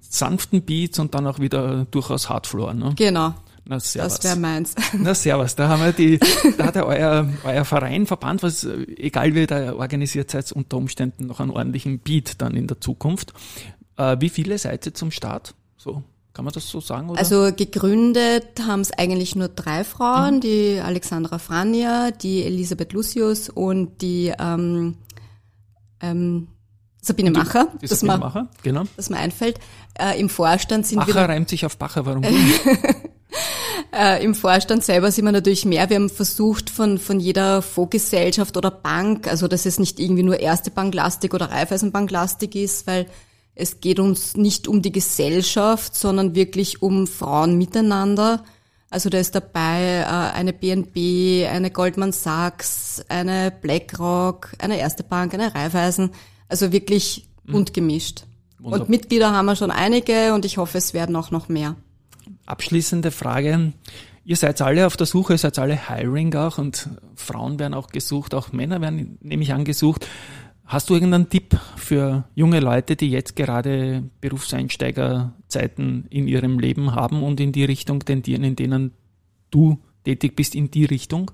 sanften 0.00 0.62
Beats 0.62 0.98
und 0.98 1.14
dann 1.14 1.26
auch 1.26 1.38
wieder 1.38 1.86
durchaus 1.90 2.28
Hardfloor, 2.28 2.74
ne? 2.74 2.92
genau, 2.96 3.34
Na, 3.68 3.80
servus. 3.80 4.14
das 4.20 4.24
wäre 4.24 4.36
meins. 4.36 4.74
Na, 4.92 5.12
servus. 5.12 5.56
Da 5.56 5.68
haben 5.68 5.82
wir 5.82 5.92
die, 5.92 6.20
da 6.56 6.66
hat 6.66 6.76
ja 6.76 6.84
euer, 6.84 7.28
euer 7.42 7.64
Verein, 7.64 8.06
Verband, 8.06 8.42
was, 8.44 8.62
äh, 8.62 8.86
egal 8.96 9.34
wie 9.34 9.40
ihr 9.40 9.46
da 9.48 9.74
organisiert 9.74 10.30
seid, 10.30 10.52
unter 10.52 10.76
Umständen 10.76 11.26
noch 11.26 11.40
einen 11.40 11.50
ordentlichen 11.50 11.98
Beat 11.98 12.40
dann 12.40 12.54
in 12.54 12.68
der 12.68 12.80
Zukunft. 12.80 13.32
Äh, 13.96 14.16
wie 14.20 14.28
viele 14.28 14.56
seid 14.58 14.86
ihr 14.86 14.94
zum 14.94 15.10
Start? 15.10 15.54
So, 15.76 16.04
kann 16.32 16.44
man 16.44 16.54
das 16.54 16.68
so 16.68 16.80
sagen? 16.80 17.10
Oder? 17.10 17.18
Also 17.18 17.50
gegründet 17.56 18.60
haben 18.64 18.82
es 18.82 18.92
eigentlich 18.92 19.34
nur 19.34 19.48
drei 19.48 19.80
Mhm. 19.80 19.84
Frauen, 19.84 20.40
die 20.40 20.80
Alexandra 20.80 21.38
Franja, 21.40 22.12
die 22.12 22.44
Elisabeth 22.44 22.92
Lucius 22.92 23.48
und 23.48 24.00
die 24.00 24.32
ähm, 24.38 24.96
ähm, 26.00 26.48
Sabine 27.02 27.32
Macher, 27.32 27.68
die 27.82 27.86
das, 27.86 28.00
Sabine 28.00 28.18
mir, 28.18 28.24
Macher, 28.24 28.48
genau. 28.62 28.84
das 28.96 29.10
mir 29.10 29.16
einfällt. 29.16 29.58
Äh, 29.98 30.20
Im 30.20 30.28
Vorstand 30.28 30.86
sind 30.86 30.98
Macher 30.98 31.14
wir 31.14 31.22
reimt 31.22 31.48
sich 31.48 31.64
auf 31.66 31.78
Bacher, 31.78 32.04
warum? 32.06 32.22
äh, 33.96 34.22
im 34.22 34.34
Vorstand 34.34 34.84
selber 34.84 35.10
sind 35.10 35.24
wir 35.24 35.32
natürlich 35.32 35.64
mehr. 35.64 35.88
Wir 35.88 35.96
haben 35.96 36.10
versucht 36.10 36.70
von 36.70 36.98
von 36.98 37.20
jeder 37.20 37.62
Fondsgesellschaft 37.62 38.56
oder 38.56 38.70
Bank, 38.70 39.26
also 39.28 39.48
dass 39.48 39.66
es 39.66 39.78
nicht 39.78 39.98
irgendwie 39.98 40.22
nur 40.22 40.40
Erste 40.40 40.70
Banklastik 40.70 41.34
oder 41.34 41.50
Raiffeisenbanklastik 41.50 42.54
ist, 42.54 42.86
weil 42.86 43.06
es 43.54 43.80
geht 43.80 43.98
uns 43.98 44.36
nicht 44.36 44.68
um 44.68 44.82
die 44.82 44.92
Gesellschaft, 44.92 45.94
sondern 45.94 46.34
wirklich 46.34 46.82
um 46.82 47.06
Frauen 47.06 47.56
miteinander. 47.56 48.44
Also 48.90 49.08
da 49.10 49.18
ist 49.18 49.34
dabei 49.34 50.02
äh, 50.02 50.36
eine 50.36 50.52
BNB, 50.52 51.48
eine 51.50 51.70
Goldman 51.70 52.12
Sachs, 52.12 53.04
eine 53.08 53.50
BlackRock, 53.50 54.52
eine 54.58 54.78
Erste 54.78 55.02
Bank, 55.02 55.34
eine 55.34 55.54
Raiffeisen. 55.54 56.10
Also 56.48 56.70
wirklich 56.70 57.28
bunt 57.44 57.74
gemischt. 57.74 58.24
Wunderbar. 58.58 58.80
Und 58.80 58.88
Mitglieder 58.90 59.32
haben 59.32 59.46
wir 59.46 59.56
schon 59.56 59.70
einige 59.70 60.34
und 60.34 60.44
ich 60.44 60.58
hoffe, 60.58 60.78
es 60.78 60.94
werden 60.94 61.16
auch 61.16 61.30
noch 61.30 61.48
mehr. 61.48 61.76
Abschließende 62.46 63.10
Frage. 63.10 63.72
Ihr 64.24 64.36
seid 64.36 64.60
alle 64.60 64.86
auf 64.86 64.96
der 64.96 65.06
Suche, 65.06 65.34
ihr 65.34 65.38
seid 65.38 65.58
alle 65.58 65.88
Hiring 65.88 66.34
auch 66.34 66.58
und 66.58 66.88
Frauen 67.14 67.58
werden 67.58 67.74
auch 67.74 67.88
gesucht, 67.88 68.34
auch 68.34 68.52
Männer 68.52 68.80
werden 68.80 69.18
nämlich 69.20 69.52
angesucht. 69.52 70.06
Hast 70.64 70.90
du 70.90 70.94
irgendeinen 70.94 71.28
Tipp 71.28 71.56
für 71.76 72.24
junge 72.34 72.58
Leute, 72.58 72.96
die 72.96 73.10
jetzt 73.10 73.36
gerade 73.36 74.02
Berufseinsteigerzeiten 74.20 76.06
in 76.10 76.26
ihrem 76.28 76.58
Leben 76.58 76.94
haben 76.94 77.22
und 77.22 77.40
in 77.40 77.52
die 77.52 77.64
Richtung 77.64 78.00
tendieren, 78.04 78.42
in 78.44 78.56
denen 78.56 78.92
du 79.50 79.78
tätig 80.04 80.34
bist, 80.36 80.54
in 80.54 80.70
die 80.70 80.84
Richtung? 80.84 81.30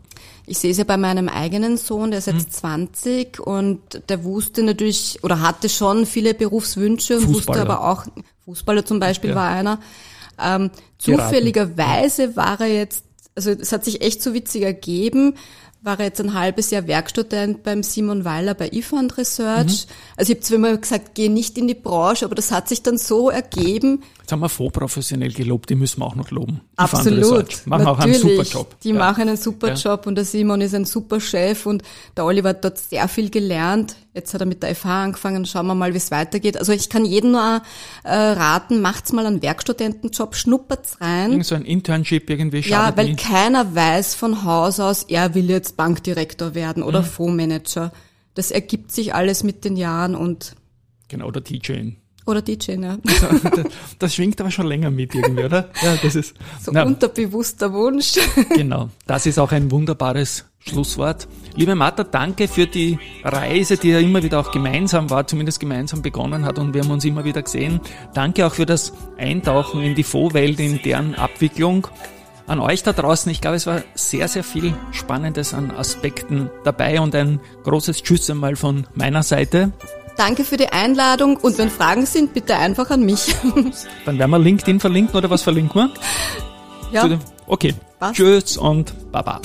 Ich 0.47 0.59
sehe 0.59 0.71
es 0.71 0.79
ja 0.79 0.85
bei 0.85 0.97
meinem 0.97 1.29
eigenen 1.29 1.77
Sohn, 1.79 2.11
der 2.11 2.19
ist 2.19 2.27
Hm. 2.29 2.39
jetzt 2.39 2.53
20 2.55 3.41
und 3.41 4.03
der 4.09 4.25
wusste 4.25 4.63
natürlich 4.63 5.19
oder 5.23 5.41
hatte 5.41 5.69
schon 5.69 6.05
viele 6.07 6.35
Berufswünsche 6.35 7.17
und 7.19 7.29
wusste 7.29 7.61
aber 7.61 7.89
auch, 7.91 8.05
Fußballer 8.45 8.85
zum 8.85 8.99
Beispiel 9.01 9.31
Ja. 9.31 9.37
war 9.37 9.49
einer. 9.51 9.79
Ähm, 10.43 10.71
zufälligerweise 10.99 12.37
war 12.37 12.61
er 12.61 12.69
jetzt, 12.69 13.05
also 13.35 13.51
es 13.51 13.73
hat 13.73 13.85
sich 13.85 14.03
echt 14.03 14.23
so 14.23 14.35
witzig 14.35 14.63
ergeben, 14.63 15.35
war 15.83 15.99
er 15.99 16.07
jetzt 16.07 16.21
ein 16.21 16.35
halbes 16.35 16.71
Jahr 16.71 16.87
Werkstudent 16.87 17.65
beim 17.65 17.83
Simon 17.83 18.25
Weiler 18.25 18.55
bei 18.55 18.69
eFund 18.69 19.19
Research. 19.19 19.87
Mhm. 19.87 19.93
Also 20.17 20.33
ich 20.33 20.39
habe 20.39 20.41
zwar 20.41 20.57
immer 20.57 20.77
gesagt, 20.77 21.15
geh 21.15 21.29
nicht 21.29 21.59
in 21.59 21.67
die 21.67 21.75
Branche, 21.75 22.25
aber 22.25 22.37
das 22.37 22.53
hat 22.53 22.69
sich 22.69 22.83
dann 22.83 22.99
so 22.99 23.31
ergeben, 23.31 24.03
Jetzt 24.23 24.31
haben 24.33 24.41
wir 24.41 24.49
vorprofessionell 24.49 25.33
gelobt, 25.33 25.69
die 25.69 25.75
müssen 25.75 26.01
wir 26.01 26.07
auch 26.07 26.15
noch 26.15 26.31
loben. 26.31 26.61
Die 26.75 26.79
Absolut. 26.79 27.67
Machen 27.67 27.87
auch 27.87 27.99
einen 27.99 28.15
super 28.15 28.43
Job. 28.45 28.81
Die 28.83 28.91
Ja. 28.91 28.95
machen 28.99 29.23
einen 29.29 29.37
super 29.37 29.69
Ja. 29.69 29.75
Job 29.75 30.07
und 30.07 30.15
der 30.15 30.25
Simon 30.25 30.61
ist 30.61 30.75
ein 30.75 30.85
super 30.85 31.21
Chef 31.21 31.67
und 31.67 31.83
der 32.17 32.25
Oliver 32.25 32.51
hat 32.51 32.65
dort 32.65 32.79
sehr 32.79 33.09
viel 33.09 33.31
gelernt. 33.31 33.97
Jetzt 34.15 34.33
hat 34.33 34.41
er 34.41 34.47
mit 34.47 34.63
der 34.63 34.71
FH 34.77 35.05
angefangen, 35.05 35.45
schauen 35.45 35.67
wir 35.67 35.75
mal, 35.75 35.93
wie 35.93 35.97
es 35.97 36.11
weitergeht. 36.11 36.57
Also 36.57 36.73
ich 36.73 36.89
kann 36.89 37.05
jedem 37.05 37.33
nur 37.33 37.63
äh, 38.05 38.15
raten, 38.15 38.81
macht's 38.81 39.13
mal 39.13 39.27
einen 39.27 39.43
Werkstudentenjob, 39.43 40.37
schnuppert's 40.37 41.01
rein. 41.01 41.31
Irgend 41.31 41.47
so 41.47 41.55
ein 41.55 41.65
Internship 41.65 42.31
irgendwie 42.31 42.59
Ja, 42.61 42.63
schadet 42.85 42.97
weil 42.99 43.07
nie. 43.09 43.17
keiner 43.17 43.75
weiß 43.75 44.15
von 44.15 44.45
Haus 44.45 44.79
aus, 44.81 45.03
er 45.05 45.35
will 45.35 45.51
jetzt 45.51 45.77
Bankdirektor 45.77 46.55
werden 46.55 46.83
Mhm. 46.83 46.89
oder 46.89 47.03
Fondsmanager. 47.03 47.91
Das 48.35 48.51
ergibt 48.51 48.93
sich 48.93 49.15
alles 49.15 49.43
mit 49.43 49.65
den 49.65 49.77
Jahren 49.77 50.15
und 50.15 50.55
Genau, 51.09 51.27
oder 51.27 51.41
DJ. 51.41 51.93
Oder 52.27 52.43
DJ, 52.43 52.77
ne? 52.77 52.99
das, 53.05 53.67
das 53.99 54.15
schwingt 54.15 54.41
aber 54.41 54.51
schon 54.51 54.67
länger 54.67 54.91
mit 54.91 55.15
irgendwie, 55.15 55.45
oder? 55.45 55.71
Ja, 55.83 55.97
das 56.03 56.15
ist. 56.15 56.35
So 56.61 56.71
na, 56.73 56.85
unterbewusster 56.85 57.73
Wunsch. 57.73 58.15
Genau, 58.55 58.91
das 59.07 59.27
ist 59.27 59.39
auch 59.39 59.53
ein 59.53 59.71
wunderbares 59.71 60.45
Schlusswort. 60.61 61.27
Liebe 61.55 61.75
Martha, 61.75 62.05
danke 62.05 62.49
für 62.49 62.67
die 62.67 62.99
Reise, 63.25 63.77
die 63.77 63.91
ja 63.91 63.99
immer 63.99 64.23
wieder 64.23 64.41
auch 64.41 64.53
gemeinsam 64.53 65.11
war, 65.11 65.27
zumindest 65.27 65.59
gemeinsam 65.61 66.03
begonnen 66.03 66.45
hat 66.45 66.59
und 66.59 66.75
wir 66.75 66.83
haben 66.83 66.91
uns 66.91 67.05
immer 67.05 67.25
wieder 67.25 67.43
gesehen. 67.43 67.81
Danke 68.15 68.47
auch 68.47 68.55
für 68.55 68.67
das 68.67 68.93
Eintauchen 69.19 69.83
in 69.83 69.95
die 69.95 70.05
Fondswelt, 70.05 70.61
in 70.61 70.81
deren 70.83 71.15
Abwicklung. 71.15 71.89
An 72.47 72.61
euch 72.61 72.83
da 72.83 72.93
draußen, 72.93 73.31
ich 73.31 73.41
glaube, 73.41 73.57
es 73.57 73.67
war 73.67 73.83
sehr, 73.95 74.29
sehr 74.29 74.45
viel 74.45 74.75
Spannendes 74.91 75.55
an 75.55 75.71
Aspekten 75.71 76.51
dabei 76.65 77.01
und 77.01 77.15
ein 77.15 77.41
großes 77.65 78.03
Tschüss 78.03 78.29
einmal 78.31 78.57
von 78.57 78.87
meiner 78.95 79.23
Seite. 79.23 79.73
Danke 80.17 80.45
für 80.45 80.57
die 80.57 80.69
Einladung 80.69 81.37
und 81.37 81.59
wenn 81.59 81.71
Fragen 81.71 82.07
sind, 82.07 82.35
bitte 82.35 82.57
einfach 82.57 82.91
an 82.91 83.03
mich. 83.03 83.35
Dann 84.05 84.19
werden 84.19 84.31
wir 84.31 84.39
LinkedIn 84.39 84.79
verlinken 84.81 85.17
oder 85.17 85.31
was 85.31 85.43
verlinken 85.43 85.75
wir? 85.75 85.91
ja. 86.93 87.19
Okay, 87.47 87.75
Passt. 87.99 88.17
tschüss 88.17 88.57
und 88.57 88.95
baba. 89.11 89.41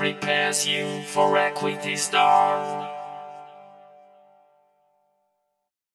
Prepares 0.00 0.66
you 0.66 1.02
for 1.02 1.36
Equity 1.36 1.94
Star. 1.94 2.89